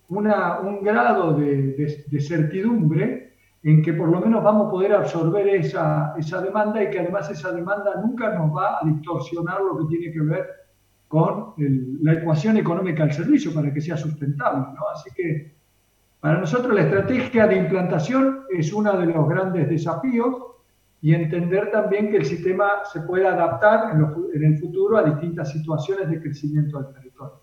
un 0.07 0.83
grado 0.83 1.33
de, 1.33 2.05
de, 2.07 2.19
certidumbre 2.21 3.34
en 3.65 3.81
que 3.81 3.93
por 3.93 4.09
lo 4.09 4.21
menos 4.21 4.43
vamos 4.43 4.67
a 4.67 4.69
poder 4.69 4.93
absorber 4.93 5.47
esa, 5.47 6.13
esa 6.17 6.39
demanda 6.39 6.83
y 6.83 6.91
que 6.91 6.99
además 6.99 7.31
esa 7.31 7.51
demanda 7.51 7.99
nunca 7.99 8.37
nos 8.37 8.55
va 8.55 8.77
a 8.77 8.85
distorsionar 8.85 9.59
lo 9.59 9.79
que 9.79 9.85
tiene 9.97 10.13
que 10.13 10.21
ver 10.21 10.45
con 11.07 11.55
la 11.57 12.13
ecuación 12.13 12.57
económica 12.57 13.03
del 13.03 13.13
servicio 13.13 13.51
para 13.55 13.73
que 13.73 13.81
sea 13.81 13.97
sustentable. 13.97 14.67
¿no? 14.75 14.87
Así 14.93 15.09
que 15.15 15.55
para 16.19 16.39
nosotros 16.39 16.75
la 16.75 16.81
estrategia 16.81 17.47
de 17.47 17.55
implantación 17.55 18.43
es 18.55 18.71
uno 18.71 18.95
de 18.99 19.07
los 19.07 19.27
grandes 19.27 19.67
desafíos 19.67 20.35
y 21.01 21.15
entender 21.15 21.71
también 21.71 22.11
que 22.11 22.17
el 22.17 22.25
sistema 22.25 22.85
se 22.93 23.01
puede 23.01 23.25
adaptar 23.25 23.95
en, 23.95 24.43
el 24.43 24.59
futuro 24.59 24.97
a 24.97 25.03
distintas 25.03 25.51
situaciones 25.51 26.07
de 26.11 26.21
crecimiento 26.21 26.79
del 26.81 26.93
territorio. 26.93 27.41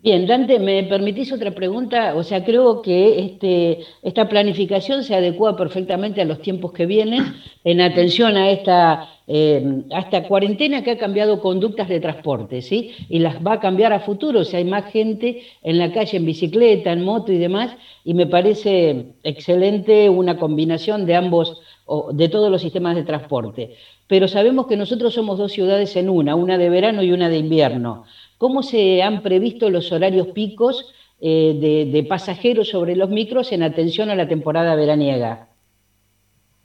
Bien, 0.00 0.28
Dante, 0.28 0.60
¿me 0.60 0.84
permitís 0.84 1.32
otra 1.32 1.50
pregunta? 1.50 2.14
O 2.14 2.22
sea, 2.22 2.44
creo 2.44 2.82
que 2.82 3.18
este, 3.18 3.80
esta 4.02 4.28
planificación 4.28 5.02
se 5.02 5.16
adecua 5.16 5.56
perfectamente 5.56 6.20
a 6.22 6.24
los 6.24 6.40
tiempos 6.40 6.72
que 6.72 6.86
vienen 6.86 7.34
en 7.64 7.80
atención 7.80 8.36
a 8.36 8.48
esta, 8.50 9.08
eh, 9.26 9.82
esta 9.90 10.22
cuarentena 10.28 10.84
que 10.84 10.92
ha 10.92 10.98
cambiado 10.98 11.40
conductas 11.40 11.88
de 11.88 11.98
transporte, 11.98 12.62
¿sí? 12.62 12.92
Y 13.08 13.18
las 13.18 13.44
va 13.44 13.54
a 13.54 13.60
cambiar 13.60 13.92
a 13.92 13.98
futuro, 13.98 14.40
o 14.40 14.44
sea, 14.44 14.58
hay 14.60 14.64
más 14.64 14.84
gente 14.92 15.42
en 15.62 15.78
la 15.78 15.92
calle 15.92 16.16
en 16.16 16.26
bicicleta, 16.26 16.92
en 16.92 17.02
moto 17.02 17.32
y 17.32 17.38
demás, 17.38 17.76
y 18.04 18.14
me 18.14 18.26
parece 18.28 19.14
excelente 19.24 20.08
una 20.08 20.38
combinación 20.38 21.06
de 21.06 21.16
ambos 21.16 21.60
o 21.86 22.12
de 22.12 22.28
todos 22.28 22.52
los 22.52 22.62
sistemas 22.62 22.94
de 22.94 23.02
transporte. 23.02 23.74
Pero 24.06 24.28
sabemos 24.28 24.66
que 24.68 24.76
nosotros 24.76 25.12
somos 25.14 25.38
dos 25.38 25.52
ciudades 25.52 25.96
en 25.96 26.08
una, 26.08 26.36
una 26.36 26.56
de 26.56 26.70
verano 26.70 27.02
y 27.02 27.12
una 27.12 27.28
de 27.28 27.38
invierno. 27.38 28.04
¿Cómo 28.38 28.62
se 28.62 29.02
han 29.02 29.22
previsto 29.22 29.68
los 29.68 29.90
horarios 29.90 30.28
picos 30.28 30.94
eh, 31.20 31.90
de, 31.92 32.02
pasajeros 32.04 32.68
sobre 32.68 32.94
los 32.94 33.10
micros 33.10 33.50
en 33.50 33.64
atención 33.64 34.08
a 34.10 34.14
la 34.14 34.28
temporada 34.28 34.76
veraniega? 34.76 35.48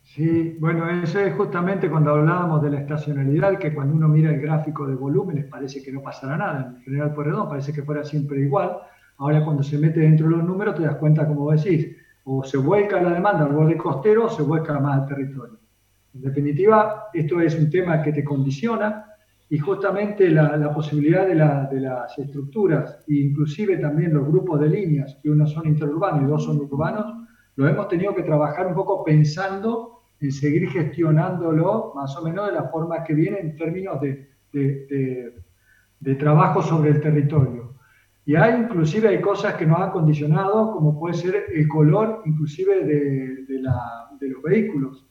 Sí, 0.03 0.55
bueno, 0.59 0.87
eso 1.01 1.19
es 1.19 1.33
justamente 1.33 1.89
cuando 1.89 2.11
hablábamos 2.11 2.61
de 2.61 2.69
la 2.69 2.81
estacionalidad, 2.81 3.57
que 3.57 3.73
cuando 3.73 3.95
uno 3.95 4.07
mira 4.07 4.29
el 4.29 4.39
gráfico 4.39 4.85
de 4.85 4.93
volúmenes 4.93 5.45
parece 5.45 5.81
que 5.81 5.91
no 5.91 6.03
pasará 6.03 6.37
nada. 6.37 6.75
En 6.77 6.83
general 6.83 7.15
por 7.15 7.49
parece 7.49 7.73
que 7.73 7.81
fuera 7.81 8.03
siempre 8.03 8.41
igual. 8.41 8.77
Ahora 9.17 9.43
cuando 9.43 9.63
se 9.63 9.79
mete 9.79 10.01
dentro 10.01 10.27
de 10.27 10.37
los 10.37 10.43
números 10.43 10.75
te 10.75 10.83
das 10.83 10.97
cuenta, 10.97 11.27
como 11.27 11.51
decís, 11.51 11.95
o 12.25 12.43
se 12.43 12.57
vuelca 12.57 13.01
la 13.01 13.09
demanda 13.09 13.45
al 13.45 13.53
borde 13.53 13.75
costero 13.75 14.25
o 14.25 14.29
se 14.29 14.43
vuelca 14.43 14.79
más 14.79 15.01
al 15.01 15.07
territorio. 15.07 15.57
En 16.13 16.21
definitiva, 16.21 17.05
esto 17.11 17.41
es 17.41 17.55
un 17.55 17.71
tema 17.71 18.03
que 18.03 18.13
te 18.13 18.23
condiciona 18.23 19.12
y 19.49 19.59
justamente 19.59 20.29
la, 20.29 20.73
posibilidad 20.73 21.27
de, 21.27 21.35
la, 21.35 21.65
de, 21.65 21.79
las 21.79 22.17
estructuras, 22.17 23.03
e 23.07 23.15
inclusive 23.15 23.77
también 23.77 24.13
los 24.13 24.27
grupos 24.27 24.59
de 24.59 24.69
líneas, 24.69 25.17
que 25.21 25.29
uno 25.29 25.45
son 25.45 25.67
interurbanos 25.67 26.23
y 26.23 26.25
dos 26.25 26.45
son 26.45 26.57
urbanos, 26.57 27.27
lo 27.55 27.67
hemos 27.67 27.87
tenido 27.87 28.15
que 28.15 28.23
trabajar 28.23 28.67
un 28.67 28.73
poco 28.73 29.03
pensando 29.03 30.01
en 30.19 30.31
seguir 30.31 30.69
gestionándolo 30.69 31.91
más 31.95 32.15
o 32.17 32.23
menos 32.23 32.47
de 32.47 32.53
la 32.53 32.63
forma 32.69 33.03
que 33.03 33.13
viene 33.13 33.39
en 33.39 33.55
términos 33.55 33.99
de, 34.01 34.29
de, 34.51 36.15
trabajo 36.15 36.61
sobre 36.61 36.91
el 36.91 37.01
territorio. 37.01 37.75
Y 38.25 38.35
hay 38.35 38.61
inclusive 38.61 39.09
hay 39.09 39.21
cosas 39.21 39.55
que 39.55 39.65
nos 39.65 39.79
han 39.81 39.91
condicionado, 39.91 40.71
como 40.71 40.97
puede 40.97 41.15
ser 41.15 41.45
el 41.53 41.67
color 41.67 42.21
inclusive 42.25 42.85
de 42.85 44.29
los 44.29 44.41
vehículos. 44.41 45.05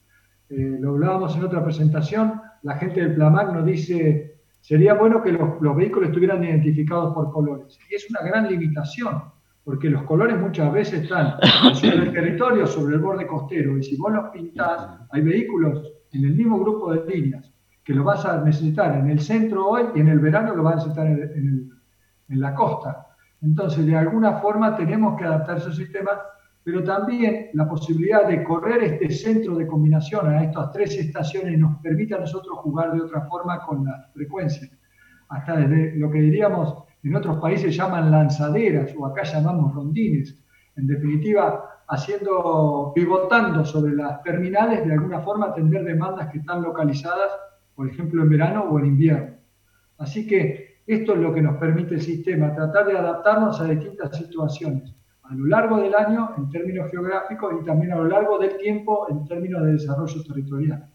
Eh, 0.55 0.77
lo 0.79 0.91
hablábamos 0.91 1.35
en 1.35 1.43
otra 1.43 1.63
presentación, 1.63 2.41
la 2.61 2.75
gente 2.75 3.01
del 3.01 3.15
Plamac 3.15 3.51
nos 3.53 3.65
dice, 3.65 4.37
sería 4.61 4.93
bueno 4.93 5.21
que 5.21 5.31
los, 5.31 5.61
los, 5.61 5.75
vehículos 5.75 6.09
estuvieran 6.09 6.43
identificados 6.43 7.13
por 7.13 7.31
colores. 7.31 7.77
Y 7.89 7.95
es 7.95 8.09
una 8.09 8.21
gran 8.21 8.47
limitación, 8.47 9.23
porque 9.63 9.89
los 9.89 10.03
colores 10.03 10.39
muchas 10.39 10.71
veces 10.71 11.03
están 11.03 11.35
sobre 11.73 11.97
el 11.97 12.13
territorio, 12.13 12.67
sobre 12.67 12.95
el 12.95 13.01
borde 13.01 13.27
costero, 13.27 13.77
y 13.77 13.83
si 13.83 13.97
vos 13.97 14.11
los 14.13 14.29
pintás, 14.29 14.99
hay 15.11 15.21
vehículos 15.21 15.91
en 16.11 16.25
el 16.25 16.35
mismo 16.35 16.59
grupo 16.59 16.93
de 16.93 17.05
líneas 17.05 17.51
que 17.83 17.93
lo 17.93 18.03
vas 18.03 18.25
a 18.25 18.41
necesitar 18.41 18.95
en 18.97 19.09
el 19.09 19.19
centro 19.19 19.67
hoy 19.67 19.83
y 19.95 19.99
en 19.99 20.07
el 20.07 20.19
verano 20.19 20.55
lo 20.55 20.63
vas 20.63 20.73
a 20.73 20.77
necesitar 20.77 21.07
en 21.07 21.13
el, 21.13 21.21
en 21.31 21.47
el 21.47 21.73
en 22.29 22.39
la 22.39 22.53
costa. 22.53 23.07
Entonces, 23.41 23.85
de 23.85 23.95
alguna 23.95 24.39
forma 24.39 24.75
tenemos 24.75 25.17
que 25.17 25.25
adaptar 25.25 25.57
esos 25.57 25.75
sistemas, 25.75 26.17
pero 26.63 26.83
también 26.83 27.49
la 27.53 27.67
posibilidad 27.67 28.27
de 28.27 28.43
correr 28.43 28.83
este 28.83 29.09
centro 29.09 29.55
de 29.55 29.67
combinación 29.67 30.27
a 30.27 30.43
estas 30.43 30.71
tres 30.71 30.97
estaciones 30.97 31.59
nos 31.59 31.77
permite 31.81 32.15
a 32.15 32.19
nosotros 32.19 32.59
jugar 32.59 32.93
de 32.93 33.01
otra 33.01 33.21
forma 33.27 33.59
con 33.65 33.83
las 33.83 34.11
frecuencias. 34.13 34.71
Hasta 35.27 35.57
desde 35.57 35.97
lo 35.97 36.09
que 36.09 36.21
diríamos 36.21 36.75
en 37.03 37.15
otros 37.15 37.39
países 37.41 37.75
llaman 37.75 38.11
lanzaderas 38.11 38.93
o 38.97 39.05
acá 39.05 39.23
llamamos 39.23 39.73
rondines. 39.75 40.41
En 40.77 40.87
definitiva, 40.87 41.81
haciendo, 41.89 42.93
pivotando 42.95 43.65
sobre 43.65 43.93
las 43.93 44.23
terminales, 44.23 44.85
de 44.85 44.93
alguna 44.93 45.19
forma 45.19 45.47
atender 45.47 45.83
demandas 45.83 46.31
que 46.31 46.37
están 46.37 46.61
localizadas, 46.61 47.29
por 47.75 47.89
ejemplo, 47.89 48.23
en 48.23 48.29
verano 48.29 48.63
o 48.63 48.79
en 48.79 48.85
invierno. 48.85 49.35
Así 49.97 50.25
que 50.25 50.77
esto 50.87 51.13
es 51.13 51.19
lo 51.19 51.33
que 51.33 51.41
nos 51.41 51.57
permite 51.57 51.95
el 51.95 52.01
sistema, 52.01 52.55
tratar 52.55 52.87
de 52.87 52.97
adaptarnos 52.97 53.59
a 53.59 53.65
distintas 53.65 54.17
situaciones 54.17 54.93
a 55.23 55.35
lo 55.35 55.45
largo 55.45 55.77
del 55.77 55.95
año 55.95 56.31
en 56.37 56.49
términos 56.49 56.91
geográficos 56.91 57.53
y 57.61 57.65
también 57.65 57.93
a 57.93 57.97
lo 57.97 58.05
largo 58.05 58.37
del 58.37 58.57
tiempo 58.57 59.07
en 59.09 59.25
términos 59.25 59.63
de 59.63 59.73
desarrollo 59.73 60.23
territorial. 60.23 60.89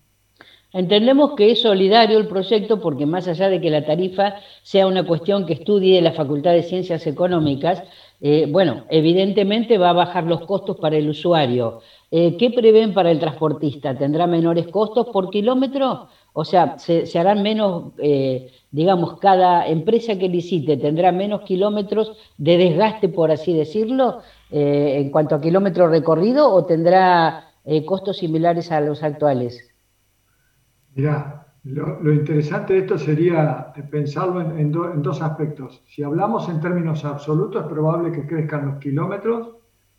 Entendemos 0.70 1.34
que 1.34 1.50
es 1.50 1.62
solidario 1.62 2.18
el 2.18 2.28
proyecto 2.28 2.78
porque 2.78 3.06
más 3.06 3.26
allá 3.26 3.48
de 3.48 3.58
que 3.58 3.70
la 3.70 3.86
tarifa 3.86 4.34
sea 4.62 4.86
una 4.86 5.06
cuestión 5.06 5.46
que 5.46 5.54
estudie 5.54 6.02
la 6.02 6.12
Facultad 6.12 6.52
de 6.52 6.62
Ciencias 6.62 7.06
Económicas, 7.06 7.82
eh, 8.20 8.46
bueno, 8.50 8.84
evidentemente 8.90 9.78
va 9.78 9.90
a 9.90 9.94
bajar 9.94 10.24
los 10.24 10.44
costos 10.44 10.76
para 10.78 10.96
el 10.96 11.08
usuario. 11.08 11.80
Eh, 12.10 12.36
¿Qué 12.36 12.50
prevén 12.50 12.92
para 12.92 13.10
el 13.10 13.20
transportista? 13.20 13.96
¿Tendrá 13.96 14.26
menores 14.26 14.66
costos 14.68 15.08
por 15.12 15.30
kilómetro? 15.30 16.08
O 16.32 16.44
sea, 16.44 16.78
se, 16.78 17.06
harán 17.18 17.42
menos, 17.42 17.92
eh, 17.98 18.50
digamos, 18.70 19.18
cada 19.18 19.68
empresa 19.68 20.18
que 20.18 20.28
licite 20.28 20.76
tendrá 20.76 21.12
menos 21.12 21.42
kilómetros 21.42 22.12
de 22.36 22.56
desgaste, 22.56 23.08
por 23.08 23.30
así 23.30 23.52
decirlo, 23.52 24.20
en 24.50 25.10
cuanto 25.10 25.34
a 25.34 25.40
kilómetro 25.40 25.88
recorrido, 25.88 26.52
o 26.52 26.64
tendrá 26.64 27.50
costos 27.84 28.18
similares 28.18 28.72
a 28.72 28.80
los 28.80 29.02
actuales? 29.02 29.68
Mirá, 30.94 31.47
lo, 31.68 32.12
interesante 32.12 32.72
de 32.72 32.78
esto 32.80 32.98
sería 32.98 33.72
pensarlo 33.90 34.40
en, 34.40 34.72
dos 34.72 35.20
aspectos. 35.20 35.82
Si 35.86 36.02
hablamos 36.02 36.48
en 36.48 36.60
términos 36.60 37.04
absolutos, 37.04 37.62
es 37.62 37.68
probable 37.68 38.10
que 38.10 38.26
crezcan 38.26 38.66
los 38.66 38.78
kilómetros. 38.78 39.50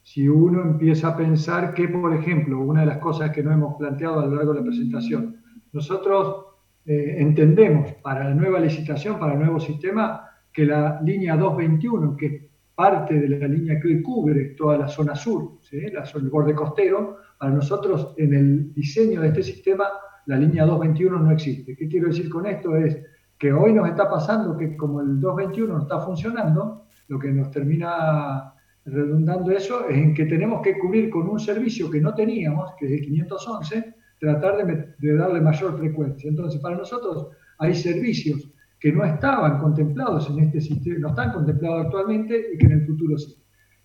Si 0.02 0.28
uno 0.28 0.64
empieza 0.64 1.10
a 1.10 1.18
pensar 1.18 1.76
que, 1.76 1.88
por 1.88 2.14
ejemplo, 2.16 2.60
una 2.60 2.82
de 2.82 2.88
las 2.88 2.98
cosas 2.98 3.30
que 3.30 3.44
no 3.44 3.52
hemos 3.52 3.76
planteado 3.76 4.20
a 4.20 4.26
lo 4.26 4.36
largo 4.36 4.54
de 4.54 4.60
la 4.62 4.66
presentación, 4.66 5.44
nosotros 5.72 6.46
eh, 6.86 7.18
entendemos 7.20 7.94
para 8.02 8.24
la 8.24 8.34
nueva 8.34 8.60
licitación, 8.60 9.20
para 9.20 9.34
el 9.34 9.40
nuevo 9.40 9.60
sistema, 9.60 10.28
que 10.52 10.66
la 10.66 11.00
línea 11.04 11.38
221, 11.38 12.18
que 12.18 12.26
es 12.26 12.42
parte 12.74 13.14
de 13.14 13.30
la 13.30 13.48
línea 13.48 13.80
que 13.80 14.02
cubre 14.02 14.56
toda 14.58 14.76
la 14.76 14.88
zona 14.88 15.14
sur, 15.14 15.60
la 15.94 16.06
zona, 16.06 16.24
el 16.24 16.32
borde 16.32 16.56
costero, 16.56 17.18
para 17.38 17.52
nosotros 17.52 18.16
en 18.18 18.34
el 18.34 18.74
diseño 18.74 19.22
de 19.22 19.28
este 19.28 19.44
sistema 19.44 19.86
la 20.30 20.38
línea 20.38 20.64
221 20.64 21.24
no 21.24 21.32
existe. 21.32 21.76
¿Qué 21.76 21.88
quiero 21.88 22.10
decir 22.10 22.30
con 22.30 22.46
esto? 22.46 22.76
Es 22.76 23.02
que 23.36 23.52
hoy 23.52 23.74
nos 23.74 23.90
está 23.90 24.08
pasando 24.08 24.56
que 24.56 24.78
como 24.78 25.02
el 25.02 25.20
221 25.20 25.74
no 25.74 25.82
está 25.82 26.00
funcionando, 26.02 26.86
lo 27.08 27.18
que 27.18 27.32
nos 27.32 27.50
termina 27.50 28.54
redundando 28.86 29.50
eso 29.50 29.90
es 29.90 29.98
en 29.98 30.14
que 30.14 30.26
tenemos 30.26 30.62
que 30.62 30.78
cubrir 30.78 31.10
con 31.10 31.28
un 31.28 31.40
servicio 31.40 31.90
que 31.90 32.00
no 32.00 32.14
teníamos, 32.14 32.74
que 32.78 32.86
es 32.86 32.92
el 32.92 33.02
511, 33.02 33.96
tratar 34.20 34.68
de, 34.68 35.18
darle 35.18 35.42
mayor 35.42 35.76
frecuencia. 35.80 36.30
Entonces, 36.30 36.62
para 36.62 36.78
nosotros 36.78 37.30
hay 37.58 37.74
servicios 37.74 38.52
que 38.80 38.92
no 38.92 39.04
estaban 39.06 39.60
contemplados 39.60 40.30
en 40.30 40.44
este 40.44 40.62
sistema, 40.62 41.00
no 41.00 41.10
están 41.10 41.34
contemplados 41.34 41.86
actualmente 41.86 42.50
y 42.54 42.58
que 42.60 42.68
en 42.68 42.74
el 42.74 42.86
futuro 42.86 43.18
sí. 43.18 43.36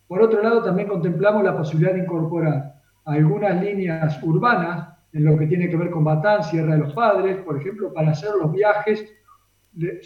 Por 0.07 0.21
otro 0.21 0.43
lado, 0.43 0.63
también 0.63 0.89
contemplamos 0.89 1.43
la 1.43 1.57
posibilidad 1.57 1.95
de 1.95 2.01
incorporar 2.01 2.75
algunas 3.07 3.63
líneas 3.63 4.23
urbanas 4.23 4.94
en 5.15 5.25
lo 5.25 5.39
que 5.39 5.47
tiene 5.47 5.71
que 5.71 5.77
ver 5.77 5.91
con 5.91 6.05
Batán, 6.05 6.43
Sierra 6.43 6.75
de 6.75 6.81
los 6.81 6.93
Padres, 6.93 7.37
por 7.39 7.57
ejemplo, 7.57 7.93
para 7.93 8.11
hacer 8.11 8.31
los 8.41 8.53
viajes 8.53 9.05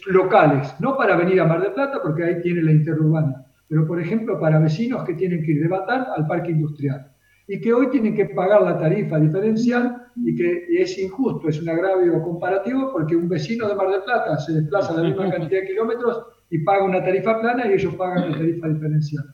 locales, 0.06 0.74
no 0.80 0.96
para 0.96 1.16
venir 1.16 1.40
a 1.40 1.46
Mar 1.46 1.62
del 1.62 1.72
Plata, 1.72 2.00
porque 2.02 2.24
ahí 2.24 2.40
tiene 2.42 2.62
la 2.62 2.72
interurbana, 2.72 3.46
pero 3.68 3.86
por 3.86 4.00
ejemplo 4.00 4.38
para 4.38 4.58
vecinos 4.58 5.04
que 5.04 5.14
tienen 5.14 5.42
que 5.42 5.52
ir 5.52 5.62
de 5.62 5.68
Batán 5.68 6.06
al 6.16 6.26
parque 6.26 6.52
industrial 6.52 7.10
y 7.46 7.60
que 7.60 7.72
hoy 7.72 7.88
tienen 7.88 8.14
que 8.14 8.26
pagar 8.26 8.62
la 8.62 8.78
tarifa 8.78 9.18
diferencial 9.18 10.08
y 10.16 10.34
que 10.34 10.66
es 10.70 10.98
injusto, 10.98 11.48
es 11.48 11.60
un 11.60 11.70
agravio 11.70 12.22
comparativo 12.22 12.92
porque 12.92 13.16
un 13.16 13.28
vecino 13.28 13.66
de 13.66 13.74
Mar 13.74 13.88
del 13.90 14.02
Plata 14.02 14.38
se 14.38 14.52
desplaza 14.52 14.94
la 14.94 15.08
misma 15.08 15.30
cantidad 15.30 15.62
de 15.62 15.68
kilómetros 15.68 16.22
y 16.50 16.58
paga 16.58 16.84
una 16.84 17.02
tarifa 17.02 17.40
plana 17.40 17.66
y 17.66 17.74
ellos 17.74 17.94
pagan 17.94 18.30
la 18.30 18.38
tarifa 18.38 18.68
diferencial. 18.68 19.24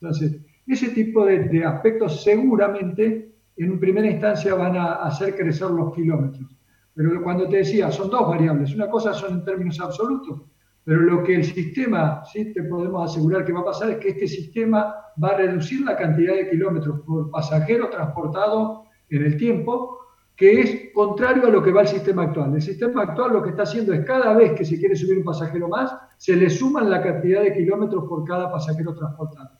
Entonces, 0.00 0.40
ese 0.68 0.88
tipo 0.90 1.24
de 1.24 1.64
aspectos 1.64 2.22
seguramente 2.22 3.35
en 3.56 3.80
primera 3.80 4.06
instancia 4.06 4.54
van 4.54 4.76
a 4.76 4.94
hacer 4.94 5.34
crecer 5.34 5.70
los 5.70 5.94
kilómetros. 5.94 6.56
Pero 6.94 7.22
cuando 7.22 7.48
te 7.48 7.58
decía, 7.58 7.90
son 7.90 8.10
dos 8.10 8.26
variables. 8.26 8.74
Una 8.74 8.88
cosa 8.88 9.12
son 9.12 9.34
en 9.34 9.44
términos 9.44 9.80
absolutos, 9.80 10.42
pero 10.84 11.00
lo 11.00 11.22
que 11.22 11.34
el 11.36 11.44
sistema, 11.44 12.22
sí 12.24 12.52
te 12.52 12.62
podemos 12.62 13.10
asegurar 13.10 13.44
que 13.44 13.52
va 13.52 13.60
a 13.60 13.64
pasar 13.64 13.90
es 13.90 13.96
que 13.98 14.10
este 14.10 14.28
sistema 14.28 14.94
va 15.22 15.28
a 15.28 15.36
reducir 15.36 15.82
la 15.82 15.96
cantidad 15.96 16.34
de 16.34 16.48
kilómetros 16.48 17.00
por 17.00 17.30
pasajero 17.30 17.90
transportado 17.90 18.84
en 19.10 19.24
el 19.24 19.36
tiempo, 19.36 19.98
que 20.36 20.60
es 20.60 20.92
contrario 20.94 21.46
a 21.46 21.50
lo 21.50 21.62
que 21.62 21.72
va 21.72 21.82
el 21.82 21.88
sistema 21.88 22.24
actual. 22.24 22.54
El 22.54 22.62
sistema 22.62 23.02
actual 23.02 23.32
lo 23.32 23.42
que 23.42 23.50
está 23.50 23.62
haciendo 23.62 23.92
es 23.92 24.04
cada 24.04 24.34
vez 24.34 24.52
que 24.52 24.64
se 24.64 24.78
quiere 24.78 24.96
subir 24.96 25.18
un 25.18 25.24
pasajero 25.24 25.68
más, 25.68 25.94
se 26.18 26.36
le 26.36 26.48
suman 26.48 26.88
la 26.88 27.02
cantidad 27.02 27.42
de 27.42 27.54
kilómetros 27.54 28.04
por 28.04 28.24
cada 28.24 28.50
pasajero 28.50 28.94
transportado. 28.94 29.50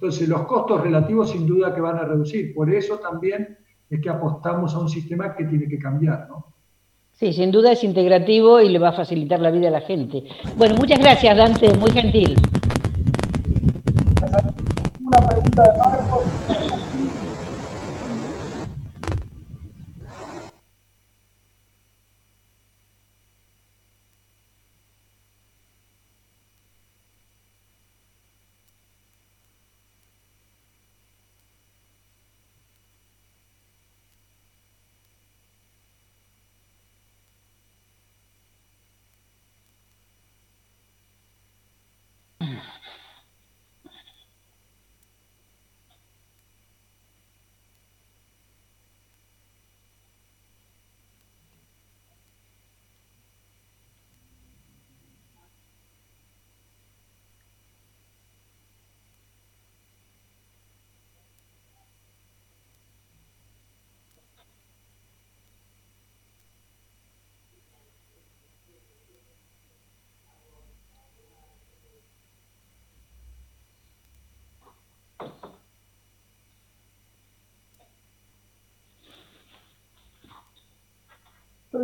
Entonces, 0.00 0.30
los 0.30 0.46
costos 0.46 0.80
relativos 0.80 1.30
sin 1.30 1.46
duda 1.46 1.74
que 1.74 1.82
van 1.82 1.98
a 1.98 2.04
reducir. 2.04 2.54
Por 2.54 2.72
eso 2.72 2.96
también 3.00 3.58
es 3.90 4.00
que 4.00 4.08
apostamos 4.08 4.74
a 4.74 4.78
un 4.78 4.88
sistema 4.88 5.36
que 5.36 5.44
tiene 5.44 5.68
que 5.68 5.78
cambiar, 5.78 6.26
¿no? 6.26 6.46
Sí, 7.12 7.34
sin 7.34 7.50
duda 7.50 7.72
es 7.72 7.84
integrativo 7.84 8.62
y 8.62 8.70
le 8.70 8.78
va 8.78 8.88
a 8.88 8.92
facilitar 8.94 9.40
la 9.40 9.50
vida 9.50 9.68
a 9.68 9.72
la 9.72 9.82
gente. 9.82 10.24
Bueno, 10.56 10.76
muchas 10.76 11.00
gracias, 11.00 11.36
Dante, 11.36 11.74
muy 11.74 11.90
gentil. 11.90 12.34
Una 15.04 15.28
pregunta 15.28 15.62
de 15.64 15.78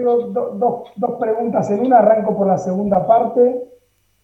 Marcos. 0.04 0.34
Yo 0.34 0.52
digo 0.52 0.90
dos 0.96 1.18
preguntas 1.18 1.70
en 1.70 1.86
una, 1.86 1.98
arranco 1.98 2.36
por 2.36 2.46
la 2.46 2.58
segunda 2.58 3.06
parte. 3.06 3.62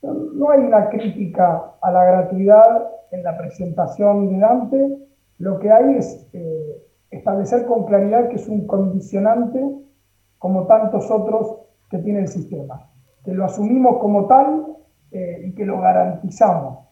No 0.02 0.50
hay 0.50 0.61
una 0.61 0.88
crítica 0.88 1.74
a 1.80 1.90
la 1.90 2.04
gratuidad 2.04 2.88
en 3.12 3.22
la 3.22 3.37
presentación 3.37 4.28
de 4.28 4.38
Dante, 4.38 4.98
lo 5.38 5.58
que 5.58 5.70
hay 5.70 5.96
es 5.96 6.28
eh, 6.32 6.82
establecer 7.11 7.66
con 7.66 7.85
claridad 7.85 8.28
que 8.28 8.37
es 8.37 8.48
un 8.48 8.66
condicionante 8.66 9.61
como 10.38 10.66
tantos 10.66 11.11
otros 11.11 11.58
que 11.90 11.98
tiene 11.98 12.20
el 12.20 12.28
sistema, 12.28 12.90
que 13.24 13.32
lo 13.32 13.44
asumimos 13.44 13.98
como 13.98 14.26
tal 14.26 14.76
eh, 15.11 15.42
y 15.46 15.54
que 15.54 15.66
lo 15.66 15.80
garantizamos. 15.80 16.88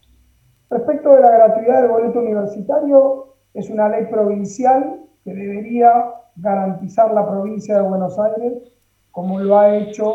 Respecto 0.68 1.14
de 1.14 1.20
la 1.22 1.30
gratuidad 1.30 1.82
del 1.82 1.90
boleto 1.90 2.20
universitario, 2.20 3.34
es 3.54 3.70
una 3.70 3.88
ley 3.88 4.06
provincial 4.06 5.00
que 5.24 5.34
debería 5.34 5.92
garantizar 6.36 7.12
la 7.12 7.28
provincia 7.28 7.76
de 7.76 7.88
Buenos 7.88 8.18
Aires 8.18 8.72
como 9.10 9.40
lo 9.40 9.58
ha 9.58 9.76
hecho 9.76 10.14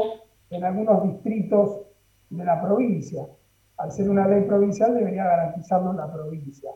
en 0.49 0.63
algunos 0.63 1.03
distritos 1.03 1.81
de 2.29 2.43
la 2.43 2.61
provincia. 2.61 3.27
Al 3.77 3.91
ser 3.91 4.09
una 4.09 4.27
ley 4.27 4.43
provincial 4.43 4.93
debería 4.93 5.25
garantizarlo 5.25 5.93
la 5.93 6.11
provincia. 6.11 6.71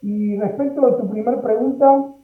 Y 0.00 0.36
respecto 0.36 0.86
a 0.86 0.96
tu 0.96 1.10
primera 1.10 1.40
pregunta, 1.40 2.14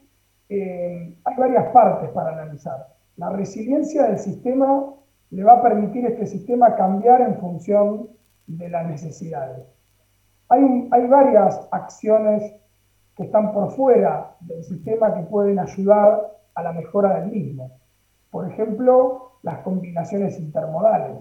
eh, 0.48 1.18
hay 1.24 1.36
varias 1.36 1.66
partes 1.72 2.10
para 2.10 2.32
analizar. 2.32 2.88
La 3.16 3.30
resiliencia 3.30 4.04
del 4.04 4.18
sistema 4.18 4.94
le 5.30 5.44
va 5.44 5.54
a 5.54 5.62
permitir 5.62 6.06
a 6.06 6.10
este 6.10 6.26
sistema 6.26 6.74
cambiar 6.74 7.20
en 7.20 7.38
función 7.38 8.08
de 8.46 8.68
las 8.68 8.86
necesidades. 8.86 9.66
Hay, 10.48 10.88
hay 10.90 11.06
varias 11.06 11.68
acciones 11.70 12.54
que 13.16 13.24
están 13.24 13.52
por 13.52 13.70
fuera 13.70 14.36
del 14.40 14.64
sistema 14.64 15.14
que 15.14 15.22
pueden 15.22 15.58
ayudar 15.58 16.32
a 16.54 16.62
la 16.62 16.72
mejora 16.72 17.20
del 17.20 17.30
mismo. 17.30 17.70
Por 18.30 18.50
ejemplo, 18.50 19.32
las 19.42 19.58
combinaciones 19.60 20.38
intermodales. 20.38 21.18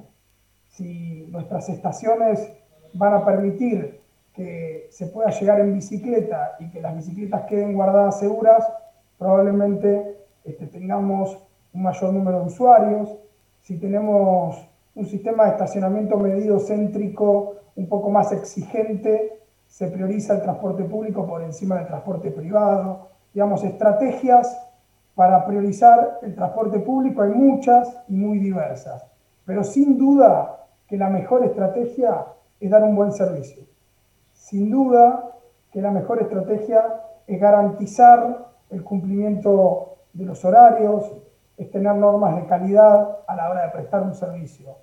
Si 0.70 1.28
nuestras 1.30 1.70
estaciones 1.70 2.52
van 2.94 3.14
a 3.14 3.26
permitir 3.26 4.02
que 4.34 4.88
se 4.90 5.08
pueda 5.08 5.30
llegar 5.30 5.60
en 5.60 5.74
bicicleta 5.74 6.56
y 6.60 6.72
que 6.72 6.82
las 6.82 6.96
bicicletas 6.96 7.44
queden 7.44 7.74
guardadas 7.74 8.20
seguras, 8.20 8.68
probablemente 9.20 10.18
este, 10.44 10.66
tengamos 10.68 11.38
un 11.74 11.84
mayor 11.84 12.14
número 12.14 12.40
de 12.40 12.46
usuarios, 12.46 13.16
si 13.62 13.78
tenemos 13.78 14.68
un 14.96 15.06
sistema 15.06 15.46
de 15.46 15.52
estacionamiento 15.52 16.18
medido 16.18 16.60
céntrico 16.60 17.56
un 17.76 17.88
poco 17.88 18.10
más 18.10 18.32
exigente, 18.32 19.43
se 19.74 19.88
prioriza 19.88 20.36
el 20.36 20.44
transporte 20.44 20.84
público 20.84 21.26
por 21.26 21.42
encima 21.42 21.78
del 21.78 21.88
transporte 21.88 22.30
privado. 22.30 23.08
Digamos, 23.34 23.64
estrategias 23.64 24.56
para 25.16 25.44
priorizar 25.48 26.20
el 26.22 26.36
transporte 26.36 26.78
público 26.78 27.24
hay 27.24 27.32
muchas 27.32 27.92
y 28.08 28.16
muy 28.16 28.38
diversas, 28.38 29.04
pero 29.46 29.64
sin 29.64 29.98
duda 29.98 30.68
que 30.86 30.96
la 30.96 31.10
mejor 31.10 31.44
estrategia 31.44 32.24
es 32.60 32.70
dar 32.70 32.84
un 32.84 32.96
buen 32.96 33.14
servicio. 33.14 33.64
Sin 34.32 34.70
duda 34.70 35.32
que 35.72 35.82
la 35.82 35.90
mejor 35.90 36.22
estrategia 36.22 37.02
es 37.26 37.42
garantizar 37.42 38.50
el 38.70 38.84
cumplimiento 38.84 39.96
de 40.14 40.26
los 40.26 40.46
horarios, 40.46 41.12
es 41.58 41.72
tener 41.72 41.96
normas 41.96 42.36
de 42.36 42.46
calidad 42.46 43.18
a 43.26 43.36
la 43.36 43.50
hora 43.50 43.64
de 43.64 43.70
prestar 43.70 44.04
un 44.04 44.14
servicio. 44.14 44.76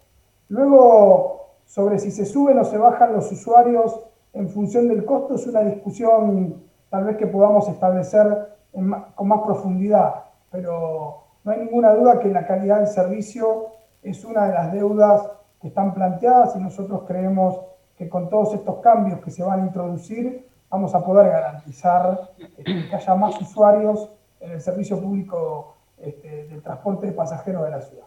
Luego, 0.48 1.50
sobre 1.64 2.00
si 2.00 2.10
se 2.10 2.24
suben 2.24 2.58
o 2.58 2.64
se 2.64 2.76
bajan 2.76 3.12
los 3.12 3.30
usuarios 3.30 4.09
en 4.32 4.48
función 4.48 4.88
del 4.88 5.04
costo, 5.04 5.34
es 5.34 5.46
una 5.46 5.60
discusión 5.60 6.62
tal 6.88 7.04
vez 7.04 7.16
que 7.16 7.26
podamos 7.26 7.68
establecer 7.68 8.56
con 8.72 9.28
más 9.28 9.40
profundidad, 9.42 10.24
pero 10.50 11.24
no 11.44 11.52
hay 11.52 11.60
ninguna 11.60 11.94
duda 11.94 12.18
que 12.18 12.28
la 12.28 12.46
calidad 12.46 12.78
del 12.78 12.86
servicio 12.86 13.66
es 14.02 14.24
una 14.24 14.46
de 14.46 14.54
las 14.54 14.72
deudas 14.72 15.28
que 15.60 15.68
están 15.68 15.92
planteadas 15.94 16.56
y 16.56 16.60
nosotros 16.60 17.02
creemos 17.06 17.60
que 17.96 18.08
con 18.08 18.28
todos 18.28 18.54
estos 18.54 18.78
cambios 18.78 19.20
que 19.20 19.30
se 19.30 19.42
van 19.42 19.60
a 19.60 19.66
introducir 19.66 20.48
vamos 20.70 20.94
a 20.94 21.04
poder 21.04 21.28
garantizar 21.28 22.30
este, 22.38 22.88
que 22.88 22.96
haya 22.96 23.14
más 23.14 23.40
usuarios 23.40 24.10
en 24.40 24.52
el 24.52 24.60
servicio 24.60 25.00
público 25.00 25.74
este, 25.98 26.46
del 26.46 26.62
transporte 26.62 27.06
de 27.06 27.12
pasajeros 27.12 27.64
de 27.64 27.70
la 27.70 27.80
ciudad. 27.80 28.06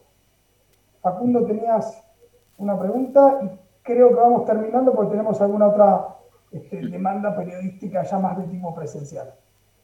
Facundo, 1.01 1.45
tenías 1.45 2.01
una 2.57 2.79
pregunta 2.79 3.39
creo 3.83 4.09
que 4.09 4.15
vamos 4.15 4.45
terminando 4.45 4.93
porque 4.93 5.11
tenemos 5.11 5.39
alguna 5.41 5.67
otra 5.67 6.07
este, 6.51 6.77
demanda 6.87 7.35
periodística 7.35 8.03
ya 8.03 8.19
más 8.19 8.37
de 8.37 8.45
tipo 8.45 8.73
presencial. 8.73 9.33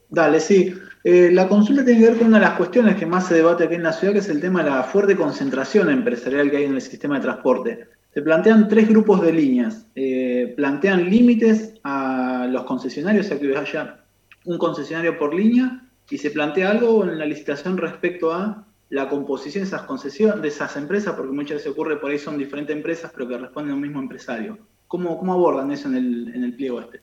Dale, 0.10 0.40
sí. 0.40 0.74
Eh, 1.04 1.30
la 1.32 1.48
consulta 1.48 1.86
tiene 1.86 2.00
que 2.00 2.08
ver 2.08 2.18
con 2.18 2.28
una 2.28 2.40
de 2.40 2.46
las 2.46 2.56
cuestiones 2.56 2.96
que 2.96 3.06
más 3.06 3.28
se 3.28 3.36
debate 3.36 3.66
aquí 3.66 3.76
en 3.76 3.84
la 3.84 3.94
ciudad, 3.94 4.14
que 4.14 4.20
es 4.20 4.30
el 4.30 4.42
tema 4.42 4.64
de 4.64 4.72
la 4.72 4.84
fuerte 4.84 5.16
concentración 5.16 5.90
empresarial 5.90 6.50
que 6.50 6.58
hay 6.58 6.64
en 6.66 6.76
el 6.76 6.82
sistema 6.82 7.16
de 7.16 7.22
transporte. 7.22 7.88
Se 8.14 8.24
plantean 8.24 8.68
tres 8.68 8.90
grupos 8.90 9.22
de 9.22 9.32
líneas. 9.32 9.86
Eh, 9.96 10.54
plantean 10.58 11.10
límites 11.10 11.76
a 11.84 12.48
los 12.50 12.64
concesionarios, 12.64 13.28
o 13.28 13.30
sea 13.30 13.40
que 13.40 13.56
haya 13.56 14.00
un 14.46 14.58
concesionario 14.58 15.18
por 15.20 15.34
línea, 15.34 15.84
y 16.10 16.18
se 16.18 16.32
plantea 16.32 16.72
algo 16.72 17.04
en 17.04 17.20
la 17.20 17.26
licitación 17.26 17.78
respecto 17.78 18.34
a 18.34 18.66
la 18.90 19.08
composición 19.08 19.64
de 19.64 19.68
esas 19.68 19.84
concesiones, 19.84 20.42
de 20.42 20.48
esas 20.48 20.76
empresas, 20.76 21.14
porque 21.16 21.32
muchas 21.32 21.58
veces 21.58 21.72
ocurre 21.72 21.98
por 21.98 22.10
ahí 22.10 22.18
son 22.18 22.38
diferentes 22.38 22.76
empresas, 22.76 23.12
pero 23.14 23.28
que 23.28 23.38
responden 23.38 23.72
a 23.72 23.76
un 23.76 23.82
mismo 23.82 24.00
empresario. 24.00 24.58
¿Cómo, 24.88 25.18
cómo 25.18 25.34
abordan 25.34 25.72
eso 25.72 25.88
en 25.88 25.96
el, 25.96 26.36
en 26.36 26.44
el 26.44 26.56
pliego 26.56 26.82
este? 26.82 27.00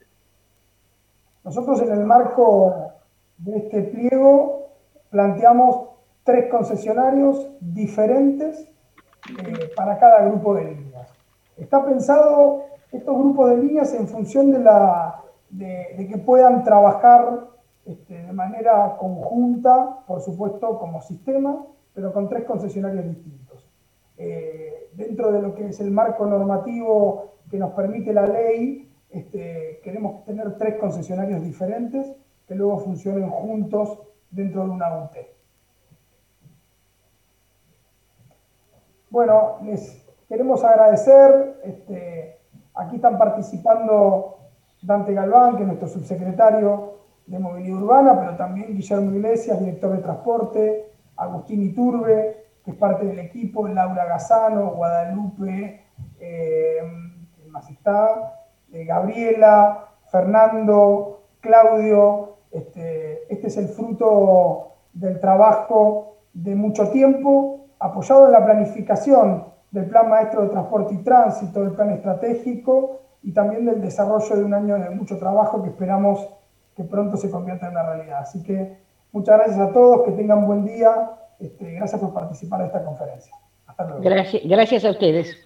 Nosotros 1.45 1.81
en 1.83 1.93
el 1.93 2.05
marco 2.05 2.93
de 3.39 3.57
este 3.59 3.83
pliego 3.83 4.73
planteamos 5.11 5.91
tres 6.25 6.51
concesionarios 6.51 7.47
diferentes 7.61 8.69
eh, 9.39 9.71
para 9.77 9.97
cada 9.99 10.27
grupo 10.27 10.55
de 10.57 10.65
líneas. 10.75 11.09
Está 11.57 11.85
pensado 11.85 12.65
estos 12.91 13.17
grupos 13.17 13.51
de 13.51 13.59
líneas 13.59 13.95
en 13.95 14.09
función 14.09 14.51
de, 14.51 14.59
la, 14.59 15.23
de, 15.51 16.09
que 16.11 16.19
puedan 16.19 16.65
trabajar 16.65 17.47
este, 17.85 18.23
de 18.25 18.33
manera 18.33 18.97
conjunta, 18.99 20.01
por 20.07 20.21
supuesto, 20.21 20.79
como 20.79 21.01
sistema, 21.01 21.65
pero 21.97 22.13
con 22.13 22.29
tres 22.29 22.45
concesionarios 22.45 23.07
distintos. 23.07 23.67
Eh, 24.19 24.91
dentro 24.93 25.33
de 25.33 25.41
lo 25.41 25.55
que 25.55 25.69
es 25.69 25.81
el 25.81 25.91
marco 25.91 26.27
normativo 26.27 27.37
que 27.51 27.57
nos 27.59 27.73
permite 27.73 28.13
la 28.13 28.27
ley, 28.27 28.93
este, 29.09 29.81
queremos 29.83 30.23
tener 30.27 30.59
tres 30.59 30.77
concesionarios 30.77 31.43
diferentes 31.43 32.15
que 32.47 32.55
luego 32.55 32.81
funcionen 32.81 33.31
juntos 33.31 33.99
dentro 34.31 34.65
de 34.65 34.71
una 34.71 35.05
UT. 35.05 35.17
Bueno, 39.09 39.57
les 39.63 40.07
queremos 40.29 40.63
agradecer. 40.65 41.61
Este, 41.65 42.41
aquí 42.75 42.97
están 42.97 43.17
participando 43.17 44.37
Dante 44.83 45.15
Galván, 45.15 45.57
que 45.57 45.63
es 45.63 45.67
nuestro 45.67 45.89
subsecretario 45.89 46.99
de 47.27 47.39
Movilidad 47.39 47.83
Urbana, 47.83 48.21
pero 48.21 48.37
también 48.37 48.75
Guillermo 48.75 49.13
Iglesias, 49.13 49.59
director 49.59 49.93
de 49.93 50.03
Transporte, 50.03 50.86
Agustín 51.17 51.63
Iturbe, 51.63 52.45
que 52.65 52.73
es 52.73 52.77
parte 52.77 53.07
del 53.07 53.19
equipo, 53.19 53.69
Laura 53.69 54.05
Gazano, 54.07 54.71
Guadalupe, 54.71 55.85
eh, 56.19 56.83
más 57.49 57.71
está? 57.71 58.45
Eh, 58.73 58.85
Gabriela, 58.85 59.89
Fernando, 60.11 61.23
Claudio. 61.41 62.37
Este, 62.51 63.33
este 63.33 63.49
es 63.49 63.57
el 63.57 63.69
fruto 63.69 64.73
del 64.93 65.21
trabajo 65.21 66.17
de 66.33 66.55
mucho 66.55 66.91
tiempo 66.91 67.67
apoyado 67.79 68.27
en 68.27 68.33
la 68.33 68.45
planificación 68.45 69.45
del 69.71 69.87
Plan 69.87 70.09
Maestro 70.09 70.43
de 70.43 70.49
Transporte 70.49 70.95
y 70.95 70.99
Tránsito, 70.99 71.63
del 71.63 71.73
Plan 71.73 71.91
Estratégico 71.91 73.01
y 73.23 73.33
también 73.33 73.67
del 73.67 73.81
desarrollo 73.81 74.37
de 74.37 74.45
un 74.45 74.55
año 74.55 74.79
de 74.79 74.91
mucho 74.91 75.19
trabajo 75.19 75.63
que 75.63 75.71
esperamos 75.71 76.29
que 76.75 76.85
pronto 76.85 77.17
se 77.17 77.31
convierta 77.31 77.67
en 77.67 77.73
una 77.73 77.83
realidad. 77.83 78.21
Así 78.21 78.43
que 78.43 78.86
muchas 79.13 79.39
gracias 79.39 79.59
a 79.59 79.73
todos, 79.73 80.05
que 80.05 80.13
tengan 80.13 80.47
buen 80.47 80.65
día. 80.65 81.11
Este, 81.39 81.73
gracias 81.73 82.01
por 82.01 82.15
participar 82.15 82.61
en 82.61 82.67
esta 82.67 82.85
conferencia. 82.85 83.35
Hasta 83.67 83.85
luego. 83.85 84.03
Gracias 84.45 84.85
a 84.85 84.91
ustedes. 84.91 85.46